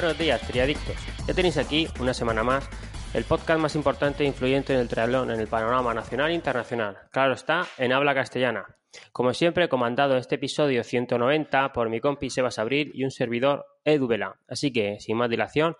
[0.00, 0.96] Buenos días, triadictos.
[1.28, 2.66] Ya tenéis aquí, una semana más,
[3.12, 6.96] el podcast más importante e influyente en el triatlón en el panorama nacional e internacional.
[7.12, 8.64] Claro está, en habla castellana.
[9.12, 14.06] Como siempre, comandado este episodio 190 por mi compi Sebas Abril y un servidor Edu
[14.06, 14.40] Vela.
[14.48, 15.76] Así que, sin más dilación,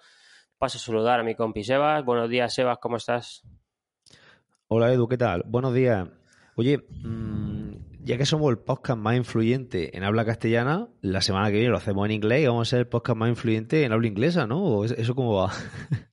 [0.59, 2.05] paso a saludar a mi compi Sebas.
[2.05, 3.43] Buenos días, Sebas, ¿cómo estás?
[4.68, 5.45] Hola Edu, ¿qué tal?
[5.46, 6.07] Buenos días.
[6.57, 7.70] Oye, mmm,
[8.10, 11.76] ya que somos el podcast más influyente en habla castellana, la semana que viene lo
[11.76, 14.64] hacemos en inglés y vamos a ser el podcast más influyente en habla inglesa, ¿no?
[14.64, 15.52] ¿O ¿Eso cómo va?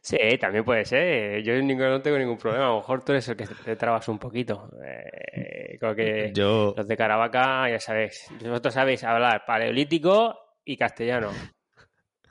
[0.00, 1.42] Sí, también puede ser.
[1.42, 2.66] Yo no tengo ningún problema.
[2.66, 4.70] A lo mejor tú eres el que te trabas un poquito.
[4.84, 6.74] Eh, creo que Yo...
[6.76, 8.28] los de Caravaca, ya sabéis.
[8.40, 11.32] Vosotros sabéis hablar paleolítico y castellano.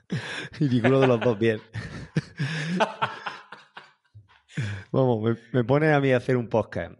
[0.58, 1.60] y ninguno de los dos bien.
[4.92, 6.92] vamos, me, me, pone a mí a hacer un podcast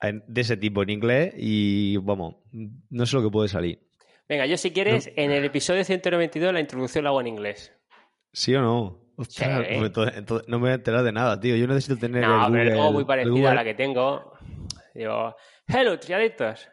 [0.00, 3.80] de ese tipo en inglés y vamos, no sé lo que puede salir.
[4.28, 5.12] Venga, yo si quieres, no.
[5.16, 7.72] en el episodio 192 la introducción la hago en inglés.
[8.32, 9.08] ¿Sí o no?
[9.16, 9.74] Ostras, sí.
[9.74, 11.56] entonces, entonces, no me voy a enterar de nada, tío.
[11.56, 14.32] Yo necesito tener no, el pero Google, muy parecida a la que tengo.
[14.94, 15.34] Digo,
[15.66, 16.68] hello, triaditos.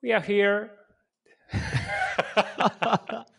[0.00, 0.70] We are here.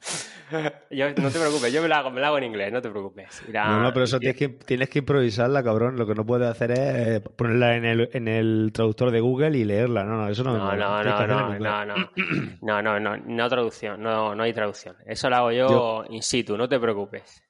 [0.92, 2.90] yo, no te preocupes, yo me la hago, me la hago en inglés, no te
[2.90, 3.44] preocupes.
[3.48, 5.98] Mira, no, no, pero eso tienes que, tienes que improvisarla, cabrón.
[5.98, 9.66] Lo que no puedes hacer es ponerla en el, en el traductor de Google y
[9.66, 10.04] leerla.
[10.04, 11.86] No, no, eso no no, me no, no, no, no, no,
[12.62, 14.96] no, no, no, no, traducción, no, no hay traducción.
[15.06, 17.44] Eso lo hago yo, yo, in situ, no te preocupes.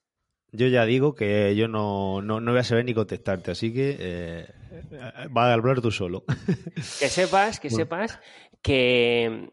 [0.51, 3.95] Yo ya digo que yo no, no, no voy a saber ni contestarte, así que
[3.99, 4.45] eh,
[5.29, 6.23] vas a hablar tú solo.
[6.99, 7.83] que sepas, que bueno.
[7.83, 8.19] sepas
[8.63, 9.51] que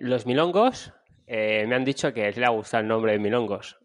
[0.00, 0.92] los milongos
[1.28, 3.78] eh, me han dicho que les ha gustado el nombre de Milongos.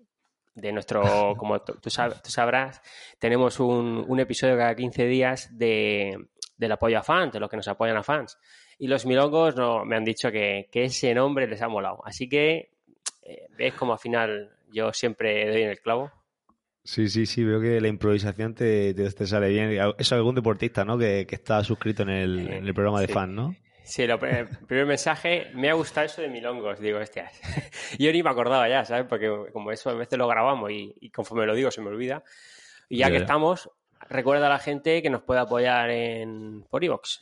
[0.56, 1.02] De nuestro,
[1.38, 2.82] como tú, sab, tú sabrás,
[3.20, 6.18] tenemos un, un, episodio cada 15 días de,
[6.58, 8.38] del apoyo a fans, de los que nos apoyan a fans.
[8.80, 12.02] Y los Milongos no, me han dicho que, que ese nombre les ha molado.
[12.06, 12.72] Así que
[13.24, 16.12] eh, ves como al final yo siempre doy en el clavo.
[16.86, 19.72] Sí, sí, sí, veo que la improvisación te, te, te sale bien.
[19.72, 20.98] Eso es algún deportista, ¿no?
[20.98, 23.56] Que, que está suscrito en el, en el programa de fans, ¿no?
[23.84, 26.80] Sí, el primer mensaje, me ha gustado eso de milongos.
[26.80, 27.40] Digo, hostias.
[28.00, 29.06] Yo ni me acordaba ya, ¿sabes?
[29.08, 32.24] Porque como eso a veces lo grabamos y, y conforme lo digo se me olvida.
[32.88, 33.70] Y ya, que estamos,
[34.10, 37.22] recuerda a la gente que nos puede apoyar en por iVoox.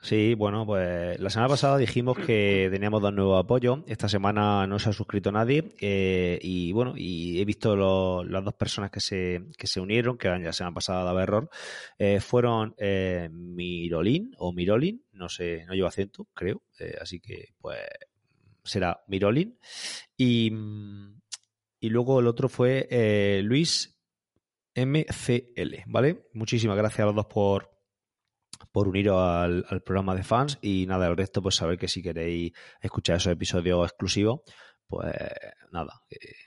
[0.00, 3.80] Sí, bueno, pues la semana pasada dijimos que teníamos dos nuevos apoyos.
[3.88, 5.74] Esta semana no se ha suscrito nadie.
[5.80, 10.16] Eh, y bueno, y he visto lo, las dos personas que se, que se unieron,
[10.16, 11.50] que ya la semana pasada daba error,
[11.98, 16.62] eh, fueron eh, Mirolín o Mirolin, no sé, no lleva acento, creo.
[16.78, 17.80] Eh, así que, pues,
[18.62, 19.58] será Mirolin.
[20.16, 20.52] Y,
[21.80, 24.00] y luego el otro fue Luis
[24.76, 26.28] MCL, ¿vale?
[26.34, 27.77] Muchísimas gracias a los dos por
[28.72, 32.52] por uniros al, programa de fans y nada, el resto pues saber que si queréis
[32.80, 34.40] escuchar esos episodios exclusivos
[34.88, 35.14] pues
[35.70, 36.00] nada,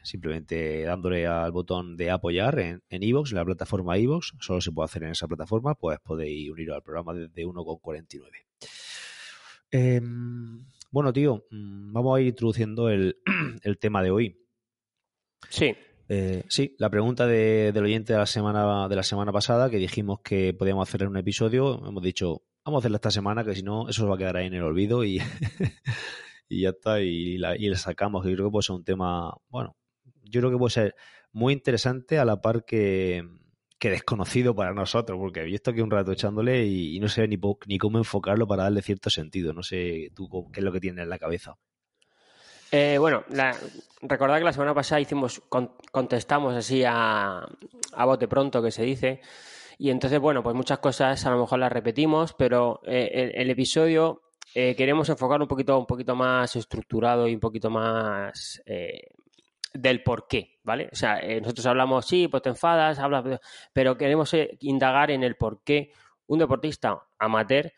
[0.03, 4.85] simplemente dándole al botón de apoyar en iVoox, en, la plataforma iVoox, solo se puede
[4.85, 8.29] hacer en esa plataforma, pues podéis uniros al programa desde 1,49.
[9.73, 10.01] Eh,
[10.89, 13.17] bueno, tío, mm, vamos a ir introduciendo el,
[13.63, 14.38] el tema de hoy.
[15.49, 15.75] Sí.
[16.13, 19.77] Eh, sí, la pregunta de, del oyente de la semana de la semana pasada, que
[19.77, 23.55] dijimos que podíamos hacer en un episodio, hemos dicho, vamos a hacerla esta semana, que
[23.55, 25.19] si no, eso va a quedar ahí en el olvido y,
[26.50, 28.25] ya está, y la, y la sacamos.
[28.25, 29.77] Yo creo que puede ser un tema, bueno,
[30.24, 30.95] yo creo que puede ser
[31.31, 33.25] muy interesante a la par que,
[33.80, 37.38] desconocido para nosotros, porque he visto aquí un rato echándole y, y no sé ni,
[37.68, 39.53] ni cómo enfocarlo para darle cierto sentido.
[39.53, 41.56] No sé tú qué es lo que tienes en la cabeza.
[42.71, 43.56] Eh, bueno, la,
[44.01, 47.45] recordad que la semana pasada hicimos, con, contestamos así a,
[47.94, 49.21] a, bote pronto, que se dice,
[49.77, 54.21] y entonces, bueno, pues muchas cosas a lo mejor las repetimos, pero eh, el, episodio
[54.53, 59.07] eh, queremos enfocar un poquito, un poquito más estructurado y un poquito más eh,
[59.74, 60.88] del por qué, ¿vale?
[60.91, 63.39] O sea, nosotros hablamos, sí, pues te enfadas, hablas,
[63.74, 65.91] pero queremos indagar en el por qué
[66.27, 67.74] un deportista amateur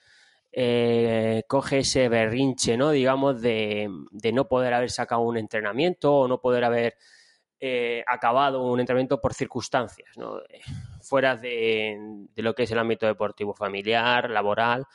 [0.56, 2.92] eh, coge ese berrinche, ¿no?
[2.92, 3.90] Digamos, de,
[4.32, 6.96] no poder haber sacado un entrenamiento o no poder haber
[7.60, 10.40] eh, acabado un entrenamiento por circunstancias, ¿no?
[11.02, 14.86] Fuera de, lo que es el ámbito deportivo, familiar, laboral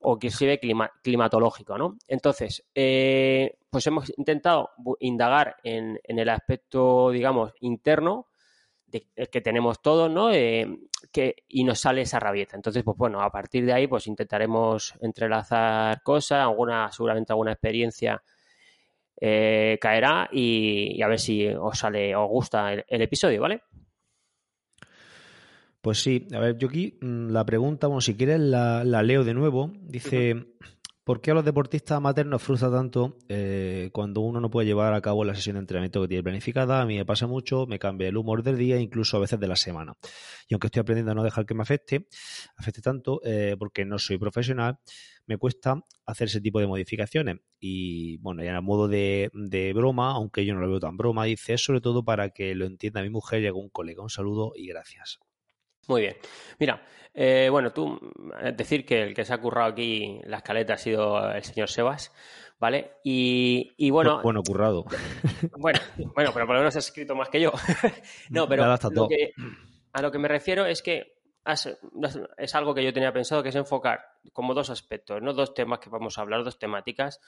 [0.00, 1.96] o clima, climatológico, ¿no?
[2.08, 8.26] Entonces, eh, pues hemos intentado indagar en, en el aspecto, digamos, interno
[8.90, 10.32] que tenemos todos, ¿no?
[10.32, 10.66] Eh,
[11.12, 12.56] que, y nos sale esa rabieta.
[12.56, 18.22] Entonces, pues bueno, a partir de ahí, pues intentaremos entrelazar cosas, alguna, seguramente alguna experiencia
[19.20, 23.62] eh, caerá y, a ver si os sale, os gusta el, episodio, ¿vale?
[25.80, 29.34] Pues sí, a ver, yo aquí mm, la pregunta, bueno, si quieres la, leo de
[29.34, 29.72] nuevo.
[29.80, 30.46] Dice,
[31.06, 34.92] ¿Por qué a los deportistas amateurs nos frustra tanto eh, cuando uno no puede llevar
[34.92, 36.82] a cabo la sesión de entrenamiento que tiene planificada?
[36.82, 39.46] A mí me pasa mucho, me cambia el humor del día, incluso a veces de
[39.46, 39.94] la semana.
[40.48, 42.08] Y aunque estoy aprendiendo a no dejar que me afecte,
[42.56, 44.80] afecte tanto, eh, porque no soy profesional,
[45.26, 47.36] me cuesta hacer ese tipo de modificaciones.
[47.60, 49.30] Y bueno, ya en modo de,
[49.76, 52.66] broma, aunque yo no lo veo tan broma, dice, es sobre todo para que lo
[52.66, 54.02] entienda mi mujer y algún colega.
[54.02, 55.20] Un saludo y gracias.
[55.88, 56.16] Muy bien.
[56.58, 56.82] Mira,
[57.14, 57.98] eh, bueno, tú,
[58.54, 62.12] decir que el que se ha currado aquí la escaleta ha sido el señor Sebas,
[62.58, 62.92] ¿vale?
[63.04, 64.20] Y, bueno...
[64.22, 64.84] Bueno, currado.
[65.58, 65.78] Bueno,
[66.14, 67.52] bueno, pero por lo menos has escrito más que yo.
[68.30, 71.16] no, pero a lo que me refiero es que
[72.36, 74.00] es algo que yo tenía pensado, que es enfocar
[74.32, 75.32] como dos aspectos, ¿no?
[75.32, 77.20] Dos temas que vamos a hablar, dos temáticas.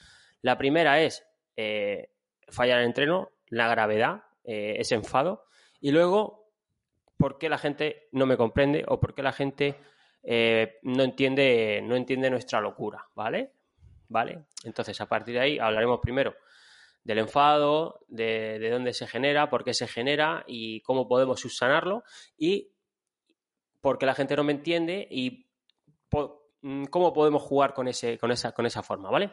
[0.42, 1.24] La primera es
[1.56, 2.10] eh,
[2.48, 5.44] fallar en entreno, la gravedad, eh, ese enfado,
[5.80, 6.47] y luego
[7.18, 9.76] por qué la gente no me comprende o por qué la gente
[10.22, 13.52] eh, no, entiende, no entiende nuestra locura, ¿vale?
[14.08, 14.46] ¿Vale?
[14.64, 16.34] Entonces, a partir de ahí hablaremos primero
[17.04, 22.04] del enfado, de, dónde se genera, por qué se genera y cómo podemos subsanarlo
[22.36, 22.72] y
[23.80, 25.46] por qué la gente no me entiende y
[26.62, 29.30] mm, cómo podemos jugar con, ese, con, esa, con esa forma, ¿vale?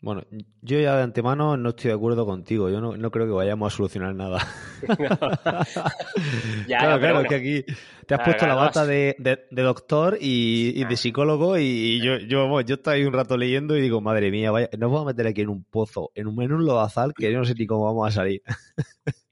[0.00, 0.22] Bueno,
[0.62, 2.70] yo ya de antemano no estoy de acuerdo contigo.
[2.70, 4.46] Yo no, creo que vayamos a solucionar nada.
[6.66, 7.64] claro, claro, que aquí
[8.06, 9.16] te has puesto la bata de,
[9.50, 14.00] doctor y, de psicólogo y, yo, yo, yo estoy ahí un rato leyendo y digo,
[14.00, 16.64] madre mía, vaya, nos vamos a meter aquí en un pozo, en un, en un
[16.64, 18.42] lodazal que yo no sé ni cómo vamos a salir.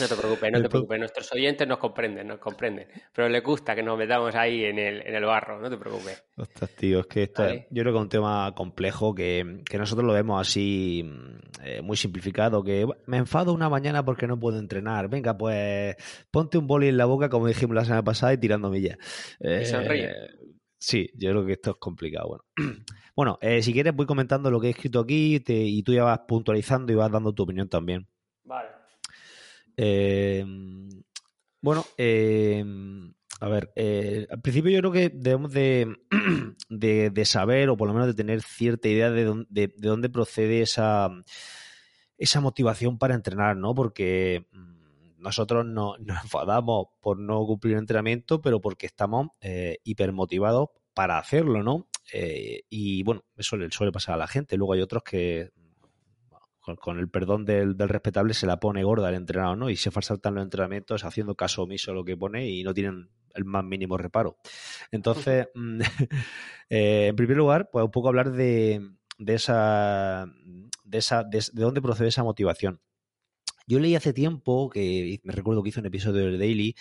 [0.00, 0.98] No te preocupes, no te preocupes.
[0.98, 2.88] Nuestros oyentes nos comprenden, nos comprenden.
[3.12, 6.22] Pero les gusta que nos metamos ahí en el, en el barro, no te preocupes.
[6.36, 10.12] Ostras, tío, es que esto yo creo que es un tema complejo que, nosotros lo
[10.12, 12.62] vemos así mm, eh, muy simplificado.
[12.62, 15.08] Que me enfado una mañana porque no puedo entrenar.
[15.08, 15.96] Venga, pues
[16.30, 18.98] ponte un boli en la boca, como dijimos la semana pasada, y tirando millas.
[19.40, 19.64] Eh,
[20.80, 22.28] Sí, yo creo que esto es complicado.
[22.28, 22.44] Bueno,
[23.14, 26.20] bueno eh, si quieres voy comentando lo que he escrito aquí y tú ya vas
[26.26, 28.08] puntualizando y vas dando tu opinión también.
[28.44, 28.79] Vale.
[29.82, 30.44] Eh,
[31.62, 32.62] bueno, eh,
[33.40, 35.52] a ver, eh, al principio yo creo que debemos
[36.68, 40.60] de, saber o por lo menos de tener cierta idea de dónde, de, dónde procede
[40.60, 41.08] esa,
[42.18, 43.74] esa motivación para entrenar, ¿no?
[43.74, 49.28] Porque mm, nosotros no, nos enfadamos por no cumplir el entrenamiento, pero porque estamos
[49.82, 51.86] hipermotivados para hacerlo, ¿no?
[52.12, 54.56] y bueno, eso le suele pasar a la gente.
[54.56, 55.52] Luego hay otros que
[56.60, 59.70] con, el perdón del, respetable, se la pone gorda el entrenador, ¿no?
[59.70, 63.10] Y se faltan los entrenamientos haciendo caso omiso a lo que pone y no tienen
[63.34, 64.36] el más mínimo reparo.
[64.90, 65.80] Entonces, mm,
[66.70, 70.26] eh, en primer lugar, pues un poco hablar de, de esa,
[70.84, 72.80] de esa, de, dónde procede esa motivación.
[73.66, 76.74] Yo leí hace tiempo, que me recuerdo que hice un episodio del Daily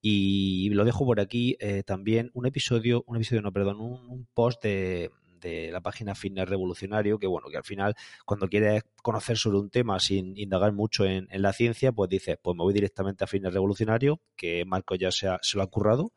[0.00, 4.62] y lo dejo por aquí eh, también, un episodio, un episodio, no, perdón, un post
[4.62, 9.58] de, de la página Fitness Revolucionario, que bueno, que al final cuando quieres conocer sobre
[9.58, 13.26] un tema sin indagar mucho en, la ciencia, pues dices, pues me voy directamente a
[13.26, 16.12] Fitness Revolucionario, que Marco ya se, se lo ha currado,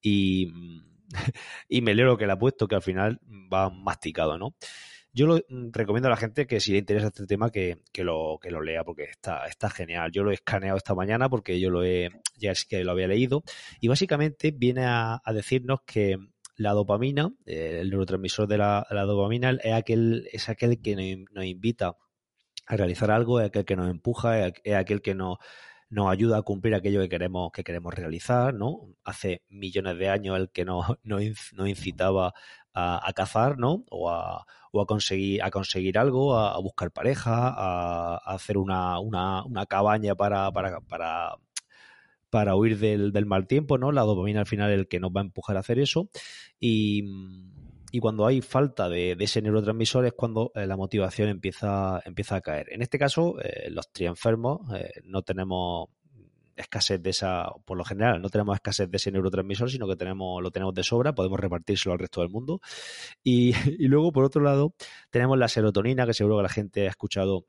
[0.00, 0.52] y,
[1.68, 3.20] y me leo lo que le ha puesto, que al final
[3.52, 4.54] va masticado, ¿no?
[5.14, 8.38] Yo lo mm, recomiendo a la gente que si le interesa este tema que, lo,
[8.40, 10.10] que lo lea porque está, está genial.
[10.10, 13.08] Yo lo he escaneado esta mañana porque yo lo he, ya es que lo había
[13.08, 13.42] leído
[13.80, 16.16] y básicamente viene a decirnos que
[16.62, 20.96] la dopamina, eh, el neurotransmisor de la, dopamina, es aquel, es aquel que
[21.30, 21.96] nos, invita
[22.66, 25.38] a realizar algo, es aquel que nos empuja, es aquel que nos,
[25.92, 28.94] nos ayuda a cumplir aquello que queremos, que queremos realizar, ¿no?
[29.04, 32.32] Hace millones de años el que nos, nos incitaba
[32.74, 33.84] a, cazar, ¿no?
[33.90, 39.44] O a, o a conseguir, a conseguir algo, a, buscar pareja, a, hacer una, una,
[39.44, 41.36] una cabaña para, para, para
[42.32, 43.92] para huir del, mal tiempo, ¿no?
[43.92, 46.08] La dopamina al final es el que nos va a empujar a hacer eso.
[46.58, 47.04] Y,
[48.00, 52.72] cuando hay falta de, ese neurotransmisor es cuando eh, la motivación empieza, empieza a caer.
[52.72, 55.90] En este caso, eh, los trienfermos eh, no tenemos
[56.56, 60.42] escasez de esa, por lo general, no tenemos escasez de ese neurotransmisor, sino que tenemos,
[60.42, 62.62] lo tenemos de sobra, podemos repartírselo al resto del mundo.
[63.22, 63.52] Y,
[63.86, 64.74] luego, por otro lado,
[65.10, 67.44] tenemos la serotonina, que seguro que la gente ha escuchado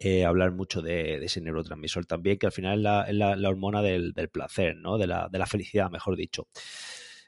[0.00, 2.78] eh, hablar mucho de, ese neurotransmisor también, que al final
[3.08, 4.96] es la, hormona del, placer, ¿no?
[4.96, 6.46] De la, felicidad, mejor dicho.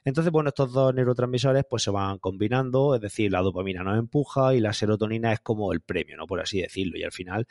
[0.05, 4.55] Entonces, bueno, estos dos neurotransmisores pues se van combinando, es decir, la dopamina nos empuja
[4.55, 6.27] y la serotonina es como el premio, ¿no?
[6.27, 6.97] Por así decirlo.
[6.97, 7.47] Y al final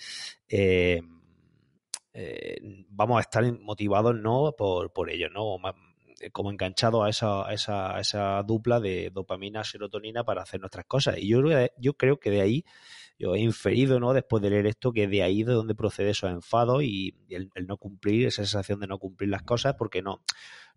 [0.48, 1.02] eh,
[2.14, 2.58] eh,
[2.90, 4.54] vamos a estar motivados, ¿no?
[4.58, 5.58] Por, por ello, ¿no?
[6.34, 11.18] como enganchados a esa, a esa, dupla de dopamina-serotonina para hacer nuestras cosas.
[11.18, 11.42] Y yo,
[11.78, 12.66] yo creo que de ahí
[13.20, 14.14] yo he inferido, ¿no?
[14.14, 17.78] Después de leer esto, que de ahí de donde procede esos enfados y el, no
[17.78, 20.24] cumplir, esa sensación de no cumplir las cosas, porque no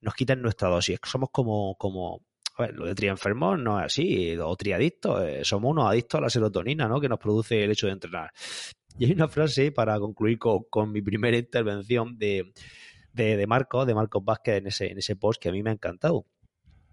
[0.01, 0.99] nos quitan nuestra dosis.
[1.05, 2.27] Somos como, como
[2.75, 6.89] lo de trienfermos no es así, o triadictos, eh, somos unos adictos a la serotonina,
[6.89, 7.01] ¿no?
[7.01, 8.33] Que nos produce el hecho de entrenar.
[8.99, 12.53] Y hay una frase para concluir con, mi primera intervención de,
[13.13, 15.71] de, de Marcos, de Marcos Vázquez en ese, en ese post que a mí me
[15.71, 16.27] ha encantado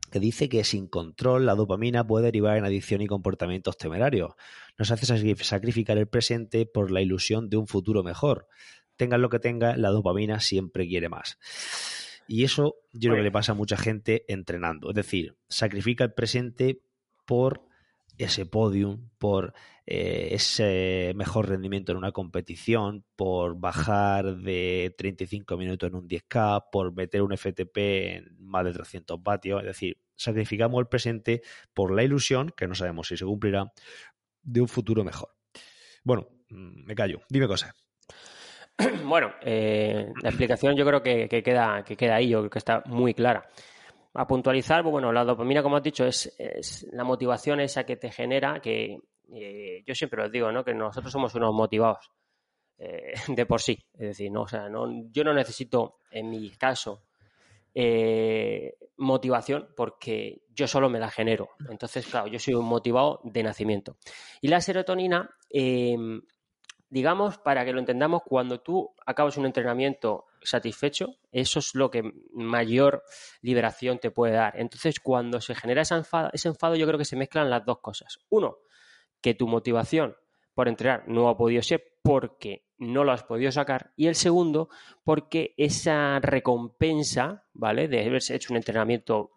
[0.09, 4.33] que dice que sin control la dopamina puede derivar en adicción y comportamientos temerarios.
[4.77, 8.47] Nos hace sacrificar el presente por la ilusión de un futuro mejor.
[8.95, 11.37] Tengan lo que tengan, la dopamina siempre quiere más.
[12.27, 14.89] Y eso yo creo que le pasa a mucha gente entrenando.
[14.89, 16.81] Es decir, sacrifica el presente
[17.25, 17.68] por
[18.19, 19.53] ese podium, por
[19.85, 26.65] eh, ese mejor rendimiento en una competición, por bajar de 35 minutos en un 10K,
[26.71, 29.61] por meter un FTP en más de 300 vatios.
[29.61, 31.41] Es decir, sacrificamos el presente
[31.73, 33.71] por la ilusión, que no sabemos si se cumplirá,
[34.43, 35.29] de un futuro mejor.
[36.03, 37.21] Bueno, mm, me callo.
[37.29, 37.73] Dime cosas.
[39.03, 42.83] Bueno, eh, la explicación yo creo que, queda, que queda ahí, yo creo que está
[42.85, 43.49] muy clara
[44.13, 48.11] a puntualizar, pues bueno, la dopamina, como has dicho, es, la motivación esa que te
[48.11, 48.97] genera, que
[49.33, 50.63] eh, yo siempre os digo, ¿no?
[50.63, 52.11] Que nosotros somos unos motivados
[52.77, 53.77] eh, de por sí.
[53.93, 57.03] Es decir, no, o sea, no, yo no necesito, en mi caso,
[57.73, 61.49] eh, motivación porque yo solo me la genero.
[61.69, 63.97] Entonces, claro, yo soy un motivado de nacimiento.
[64.41, 65.29] Y la serotonina,
[66.89, 72.11] digamos, para que lo entendamos, cuando tú acabas un entrenamiento satisfecho, eso es lo que
[72.33, 73.03] mayor
[73.41, 74.59] liberación te puede dar.
[74.59, 77.79] Entonces, cuando se genera ese enfado, ese enfado yo creo que se mezclan las dos
[77.79, 78.19] cosas.
[78.29, 78.57] Uno,
[79.21, 80.15] que tu motivación
[80.53, 83.91] por entrenar no ha podido ser porque no lo has podido sacar.
[83.95, 84.69] Y el segundo,
[85.03, 87.87] porque esa recompensa, ¿vale?
[87.87, 89.31] De haberse hecho un entrenamiento,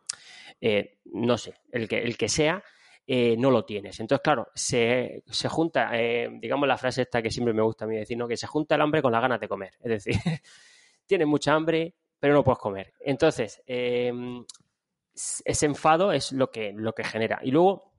[0.61, 2.63] eh, no sé, el que, el que sea,
[3.07, 3.99] eh, no lo tienes.
[4.01, 7.89] Entonces, claro, se, se junta, eh, digamos la frase esta que siempre me gusta a
[7.89, 8.29] mí decir, ¿no?
[8.29, 9.75] Que se junta el hambre con las ganas de comer.
[9.83, 10.15] Es decir,
[11.07, 12.93] tienes mucha hambre, pero no puedes comer.
[13.01, 14.45] Entonces, em,
[15.45, 17.41] ese enfado es lo que, lo que genera.
[17.43, 17.93] Y luego,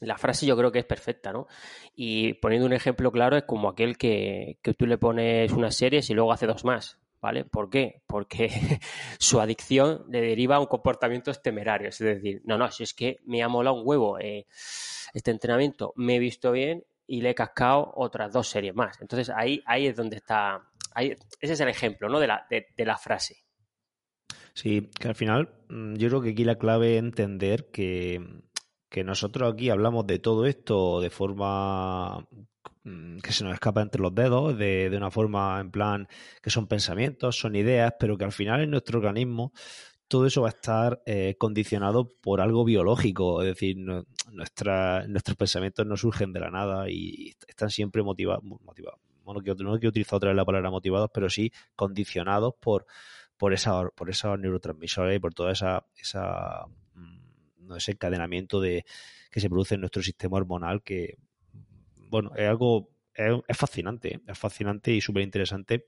[0.00, 1.46] la frase yo creo que es perfecta, ¿no?
[1.94, 6.08] Y poniendo un ejemplo claro, es como aquel que, que tú le pones unas series
[6.08, 6.98] y luego hace dos más.
[7.20, 7.44] ¿Vale?
[7.44, 8.02] ¿Por qué?
[8.06, 8.48] Porque
[9.18, 11.90] su adicción le deriva a un comportamiento temerario.
[11.90, 14.46] Es decir, no, no, si es que me ha molado un huevo eh,
[15.12, 19.00] este entrenamiento, me he visto bien y le he cascado otras dos series más.
[19.00, 20.62] Entonces ahí, ahí es donde está,
[20.96, 22.20] ese es el ejemplo ¿no?
[22.20, 23.36] de, la, de, la frase.
[24.54, 28.22] Sí, que al final mm, yo creo que aquí la clave es entender que,
[29.04, 32.26] nosotros aquí hablamos de todo esto de forma
[32.82, 36.08] que se nos escapa entre los dedos, de, de, una forma en plan
[36.42, 39.52] que son pensamientos, son ideas, pero que al final en nuestro organismo
[40.08, 43.76] todo eso va a estar eh, condicionado por algo biológico, es decir,
[44.32, 48.98] nuestra, nuestros pensamientos no surgen de la nada y están siempre motivados, motivados
[49.34, 52.86] no quiero, utilizar otra vez la palabra motivados, pero sí condicionados por,
[53.36, 58.84] por, esa, por esos neurotransmisores y por toda esa, esa mm, ese encadenamiento de,
[59.30, 61.16] que se produce en nuestro sistema hormonal que,
[62.10, 65.86] bueno, es algo, es, fascinante, es fascinante y súper interesante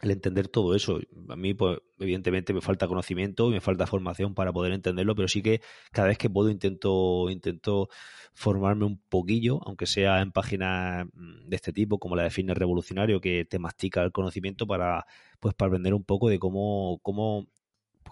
[0.00, 1.00] el entender todo eso.
[1.28, 5.28] A mí, pues, evidentemente me falta conocimiento y me falta formación para poder entenderlo, pero
[5.28, 5.60] sí que
[5.92, 7.88] cada vez que puedo intento, intento
[8.34, 12.58] formarme un poquillo, aunque sea en páginas mm, de este tipo, como la de Fitness
[12.58, 15.06] Revolucionario, que te mastica el conocimiento para,
[15.40, 17.46] pues, para aprender un poco de cómo, cómo,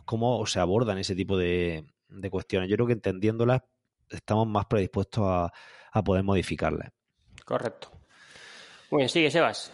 [0.04, 2.70] cómo se abordan ese tipo de, de cuestiones.
[2.70, 3.62] Yo creo que entendiéndolas
[4.11, 5.52] estamos más predispuestos a,
[5.92, 6.92] a poder modificarlas.
[7.44, 7.90] Correcto.
[8.90, 9.72] Muy bien, sigue, Sebas.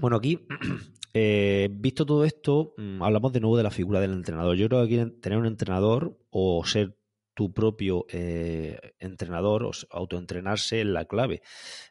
[0.00, 0.46] Bueno, aquí
[1.14, 4.56] Eh, visto todo esto, mm, hablamos de nuevo de la figura del entrenador.
[4.56, 6.96] Yo creo que tener un entrenador o ser
[7.34, 11.42] tu propio eh, entrenador o autoentrenarse es la clave.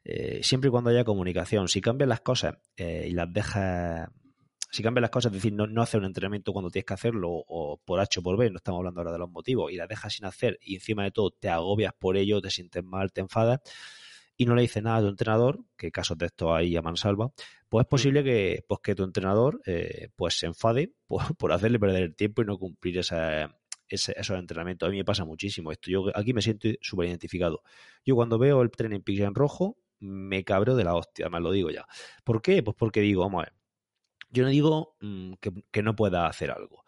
[0.03, 1.67] Eh, siempre y cuando haya comunicación.
[1.67, 4.09] Si cambian las cosas y las dejas
[4.69, 7.29] si cambian las cosas, es decir, no, no, hacer un entrenamiento cuando tienes que hacerlo
[7.31, 9.87] o por H o por B, no estamos hablando ahora de los motivos, y las
[9.87, 13.21] dejas sin hacer y encima de todo te agobias por ello, te sientes mal, te
[13.21, 13.61] enfadas,
[14.37, 17.31] y no le dices nada a tu entrenador, que casos de estos ahí a mansalva,
[17.67, 22.03] pues es posible que, pues que tu entrenador eh, pues se enfade por, hacerle perder
[22.03, 23.47] el tiempo y no cumplir ese,
[23.87, 24.87] esos entrenamientos.
[24.87, 25.89] A mí me pasa muchísimo esto.
[25.89, 27.61] Yo aquí me siento súper identificado.
[28.05, 31.51] Yo cuando veo el Training Peaks en rojo, me cabreo de la hostia, además lo
[31.51, 31.85] digo ya.
[32.23, 32.61] ¿Por qué?
[32.61, 33.53] Pues porque digo, vamos a ver,
[34.29, 35.33] yo no digo mm,
[35.71, 36.83] que, no pueda hacer algo.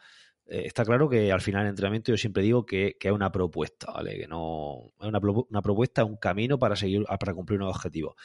[0.50, 3.92] Eh, está claro que al final del entrenamiento yo siempre digo que, es una propuesta,
[3.94, 4.18] ¿vale?
[4.18, 8.16] Que no es una, una propuesta, un camino para seguir, para cumplir un objetivo.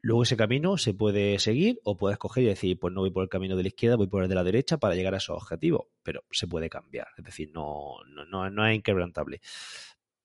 [0.00, 3.24] Luego ese camino se puede seguir o puedes coger y decir, pues no voy por
[3.24, 5.36] el camino de la izquierda, voy por el de la derecha para llegar a esos
[5.36, 9.40] objetivos, pero se puede cambiar, es decir, no, no, no es inquebrantable.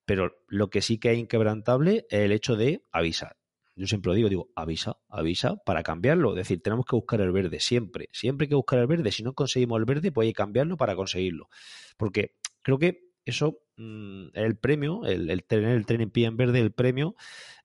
[0.06, 3.38] Pero lo que sí que es inquebrantable es el hecho de avisar.
[3.76, 6.32] Yo siempre lo digo, digo, avisa, avisa para cambiarlo.
[6.32, 8.10] Es decir, tenemos que buscar el verde, siempre.
[8.12, 9.12] Siempre hay que buscar el verde.
[9.12, 11.50] Si no conseguimos el verde, pues hay que cambiarlo para conseguirlo.
[11.98, 16.60] Porque creo que eso mm, el premio, el, tener el tren en pie en verde,
[16.60, 17.16] el premio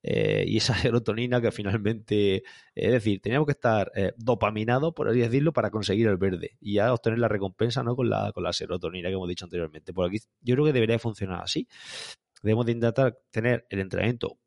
[0.03, 5.19] eh, y esa serotonina que finalmente, es decir, teníamos que estar eh, dopaminados, por así
[5.19, 7.95] decirlo, para conseguir el verde y ya obtener la recompensa ¿no?
[7.95, 9.93] con, la, con la serotonina que hemos dicho anteriormente.
[9.93, 11.67] Por aquí yo creo que debería funcionar así.
[12.41, 14.39] Debemos de intentar tener el entrenamiento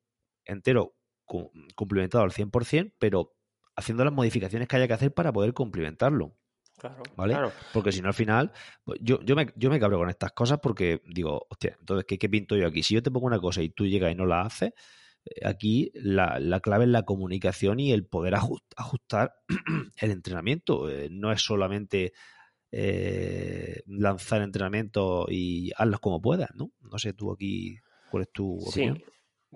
[0.44, 3.34] entero cumplimentado al 100%, pero
[3.76, 6.36] haciendo las modificaciones que haya que hacer para poder cumplimentarlo.
[6.78, 7.36] Claro, ¿Vale?
[7.72, 8.52] Porque si no, al final,
[8.84, 12.28] pues, yo, yo, me, yo me cabro con estas cosas porque digo, hostia, entonces, ¿qué,
[12.28, 12.82] pinto yo aquí?
[12.82, 14.72] Si yo te pongo una cosa y tú llegas y no la haces,
[15.24, 19.34] eh, aquí la, clave es la comunicación y el poder ajustar
[19.96, 20.90] el entrenamiento.
[20.90, 22.14] Eh, no es solamente
[22.72, 26.72] eh, lanzar entrenamiento y hazlos como puedas, ¿no?
[26.80, 27.76] No sé, tú aquí,
[28.10, 29.00] ¿cuál es tu opinión?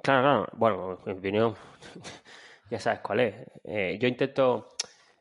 [0.02, 0.46] Claro, claro.
[0.54, 1.54] Bueno, mi opinión,
[2.70, 3.34] ya sabes cuál es.
[3.64, 4.68] Eh, yo intento.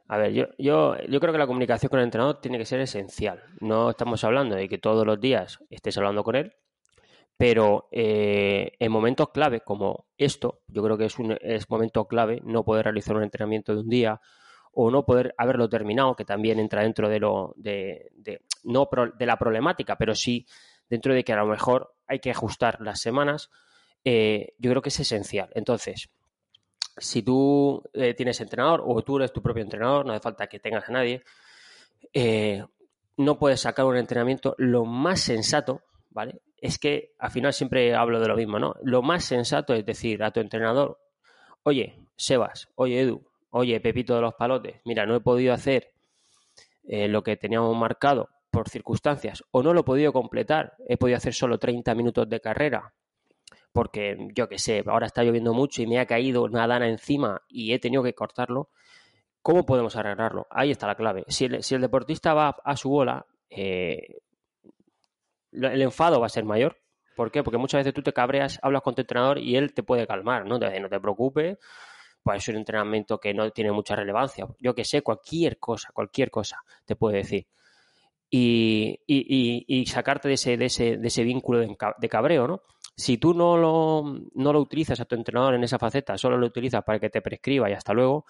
[0.08, 2.80] A ver, yo, yo, yo creo que la comunicación con el entrenador tiene que ser
[2.80, 3.42] esencial.
[3.60, 6.54] No estamos hablando de que todos los días estés hablando con él,
[7.38, 12.42] pero eh, en momentos clave como esto, yo creo que es un es momento clave
[12.46, 14.22] no poder realizar un entrenamiento de un día
[14.74, 19.26] o no poder haberlo terminado, que también entra dentro de lo de, de no de
[19.26, 20.46] la problemática, pero sí
[20.90, 23.50] dentro de que a lo mejor hay que ajustar las semanas
[24.08, 25.50] eh, yo creo que es esencial.
[25.56, 26.10] Entonces,
[26.96, 30.60] si tú eh, tienes entrenador o tú eres tu propio entrenador, no hace falta que
[30.60, 31.24] tengas a nadie,
[32.14, 32.64] eh,
[33.18, 34.54] no puedes sacar un entrenamiento.
[34.60, 36.40] Lo más sensato, ¿vale?
[36.58, 38.76] Es que al final siempre hablo de lo mismo, ¿no?
[38.84, 41.00] Lo más sensato es decir a tu entrenador,
[41.64, 45.92] oye, Sebas, oye, Edu, oye, Pepito de los Palotes, mira, no he podido hacer
[46.88, 51.34] lo que teníamos marcado por circunstancias o no lo he podido completar, he podido hacer
[51.34, 52.94] solo 30 minutos de carrera
[53.76, 57.42] porque yo qué sé, ahora está lloviendo mucho y me ha caído una dana encima
[57.50, 58.70] y he tenido que cortarlo,
[59.42, 60.48] ¿cómo podemos arreglarlo?
[60.50, 61.26] Ahí está la clave.
[61.28, 64.22] Si el, deportista va a su bola, eh,
[65.52, 66.78] el enfado va a ser mayor.
[67.18, 67.44] ¿Por qué?
[67.44, 70.46] Porque muchas veces tú te cabreas, hablas con tu entrenador y él te puede calmar,
[70.46, 70.58] ¿no?
[70.58, 71.58] Te no te preocupes,
[72.24, 74.48] pues es un entrenamiento que no tiene mucha relevancia.
[74.58, 77.46] Yo que sé, cualquier cosa, cualquier cosa te puede decir.
[78.30, 82.62] Y, y, y, sacarte de ese, de ese, de ese vínculo de cabreo, ¿no?
[82.96, 86.48] Si tú no lo, no lo utilizas a tu entrenador en esa faceta, solo lo
[86.48, 88.26] utilizas para que te prescriba y hasta luego,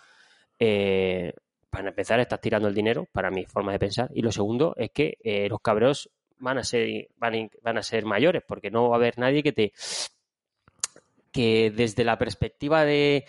[0.58, 1.34] eh,
[1.70, 4.10] para empezar estás tirando el dinero, para mi forma de pensar.
[4.14, 8.44] Y lo segundo es que eh, los cabreos van a ser van, a ser mayores,
[8.48, 9.74] porque no va a haber nadie que te
[11.32, 13.26] que desde la perspectiva de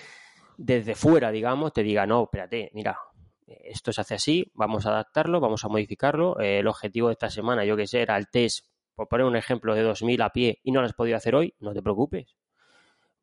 [0.57, 2.99] desde fuera, digamos, te diga, no, espérate, mira,
[3.47, 6.41] esto se hace así, vamos a adaptarlo, vamos a modificarlo.
[6.41, 9.37] Eh, el objetivo de esta semana, yo que sé, era el test por poner un
[9.37, 12.35] ejemplo de 2.000 a pie y no lo has podido hacer hoy, no te preocupes.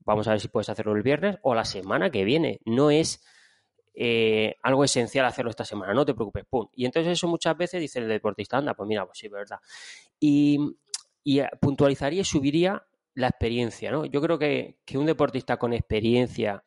[0.06, 2.60] Vamos a ver si puedes hacerlo el viernes o la semana que viene.
[2.66, 3.26] No es
[3.96, 6.68] eh, algo esencial hacerlo esta semana, no te preocupes, pum.
[6.74, 9.60] Y entonces eso muchas veces dice el deportista, anda, pues mira, pues sí, verdad.
[10.20, 10.60] Y,
[11.26, 14.06] eh, puntualizaría y subiría la experiencia, ¿no?
[14.06, 16.64] Yo creo que, un deportista con experiencia,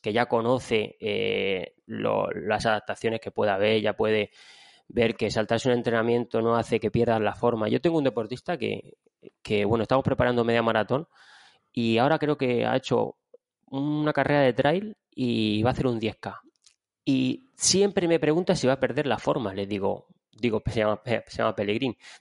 [0.00, 4.30] que ya conoce eh, las adaptaciones que pueda haber, ya puede
[4.92, 7.68] ver que saltarse un entrenamiento no hace que pierdas la forma.
[7.68, 8.94] Yo tengo un deportista que,
[9.42, 11.06] que, bueno, estamos preparando media maratón
[11.72, 13.16] y ahora creo que ha hecho
[13.66, 16.40] una carrera de trail y va a hacer un 10K.
[17.04, 19.54] Y siempre me pregunta si va a perder la forma.
[19.54, 21.54] Le digo, digo, se llama, se llama.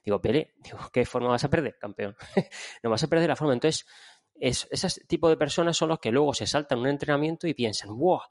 [0.03, 2.15] Digo, Pele, digo, ¿qué forma vas a perder, campeón?
[2.83, 3.53] no vas a perder la forma.
[3.53, 3.85] Entonces,
[4.35, 7.95] es, ese tipo de personas son los que luego se saltan un entrenamiento y piensan,
[7.95, 8.25] ¡buah!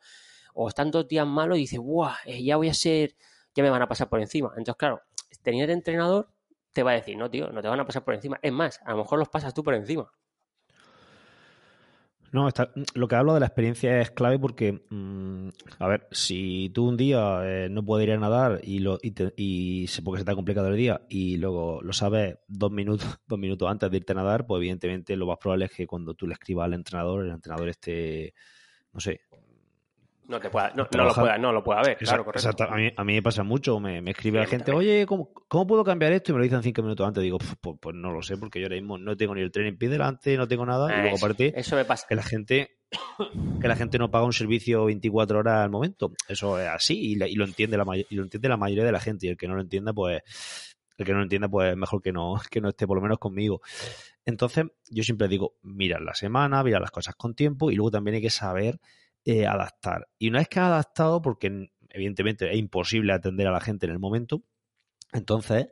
[0.55, 2.17] O están dos días malos y dicen, ¡buah!
[2.25, 3.17] Eh, ya voy a ser
[3.59, 4.51] que me van a pasar por encima.
[4.51, 5.03] Entonces, claro,
[5.43, 6.29] tener entrenador
[6.73, 8.39] te va a decir, no, tío, no te van a pasar por encima.
[8.41, 10.09] Es más, a lo mejor los pasas tú por encima.
[12.31, 15.49] No, está, lo que hablo de la experiencia es clave porque, mm,
[15.81, 19.13] a ver, si tú un día eh, no puedes ir a nadar y, lo, y,
[19.37, 23.41] y porque se te ha complicado el día y luego lo sabes dos minutos, dos
[23.41, 26.29] minutos antes de irte a nadar, pues evidentemente lo más probable es que cuando tú
[26.29, 28.35] le escribas al entrenador, el entrenador esté
[28.93, 29.21] no sé,
[30.29, 32.49] no, te pueda, no, no, lo pueda, no lo pueda ver, claro, correcto.
[32.49, 32.73] Exacto.
[32.73, 35.67] A, mí, a mí me pasa mucho, me, me escribe la gente, oye, ¿cómo, ¿cómo,
[35.67, 36.31] puedo cambiar esto?
[36.31, 37.23] Y me lo dicen cinco minutos antes.
[37.23, 39.67] Digo, pues, pues, no lo sé, porque yo ahora mismo no tengo ni el tren
[39.67, 40.95] en pie delante, no tengo nada.
[40.95, 42.07] y luego aparte, eso me pasa.
[42.07, 42.79] que la gente
[43.61, 46.13] que la gente no paga un servicio 24 horas al momento.
[46.29, 49.01] Eso es así y, y lo entiende la y lo entiende la mayoría de la
[49.01, 49.27] gente.
[49.27, 50.23] Y el que no lo entienda, pues
[50.99, 53.19] el que no lo entienda, pues mejor que no, que no esté por lo menos
[53.19, 53.63] conmigo.
[54.25, 58.17] Entonces, yo siempre digo, mira la semana, mira las cosas con tiempo y luego también
[58.17, 58.79] hay que saber
[59.25, 60.09] eh, adaptar.
[60.19, 63.93] Y una vez que ha adaptado, porque evidentemente es imposible atender a la gente en
[63.93, 64.43] el momento,
[65.13, 65.69] entonces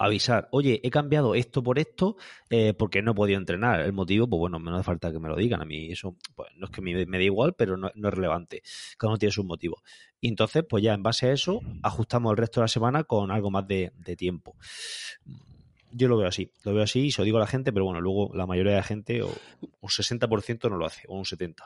[0.00, 2.16] avisar, oye, he cambiado esto por esto
[2.48, 3.82] eh, porque no he podido entrenar.
[3.82, 5.60] El motivo, pues bueno, no hace falta que me lo digan.
[5.60, 8.62] A mí eso, pues no es que me, dé igual, pero no, no, es relevante.
[8.96, 9.82] Cada uno tiene sus motivos.
[10.18, 13.30] Y entonces, pues ya en base a eso, ajustamos el resto de la semana con
[13.30, 14.56] algo más de, de tiempo.
[15.92, 17.84] Yo lo veo así, lo veo así y se lo digo a la gente, pero
[17.84, 21.24] bueno, luego la mayoría de la gente, o un 60% no lo hace, o un
[21.24, 21.56] 70%.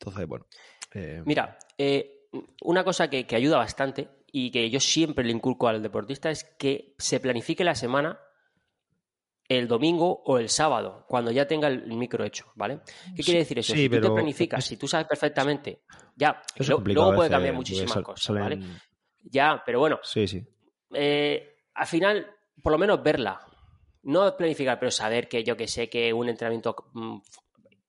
[0.00, 0.46] Entonces, bueno.
[0.94, 1.22] Eh...
[1.26, 2.26] Mira, eh,
[2.62, 6.44] una cosa que, que, ayuda bastante y que yo siempre le inculco al deportista es
[6.58, 8.18] que se planifique la semana
[9.50, 12.80] el domingo o el sábado, cuando ya tenga el micro hecho, ¿vale?
[13.16, 13.72] ¿Qué quiere decir eso?
[13.72, 14.02] Sí, si pero...
[14.02, 15.82] tú te planificas, si tú sabes perfectamente,
[16.14, 18.60] ya, lo, luego puede cambiar muchísimas sal, cosas, salen...
[18.60, 18.80] ¿vale?
[19.24, 20.46] Ya, pero bueno, sí, sí.
[20.94, 22.30] Eh, al final,
[22.62, 23.40] por lo menos verla,
[24.04, 27.18] no planificar, pero saber que yo que sé que un entrenamiento mmm,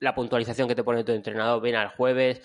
[0.01, 2.41] la puntualización que te pone tu entrenador, ven al jueves,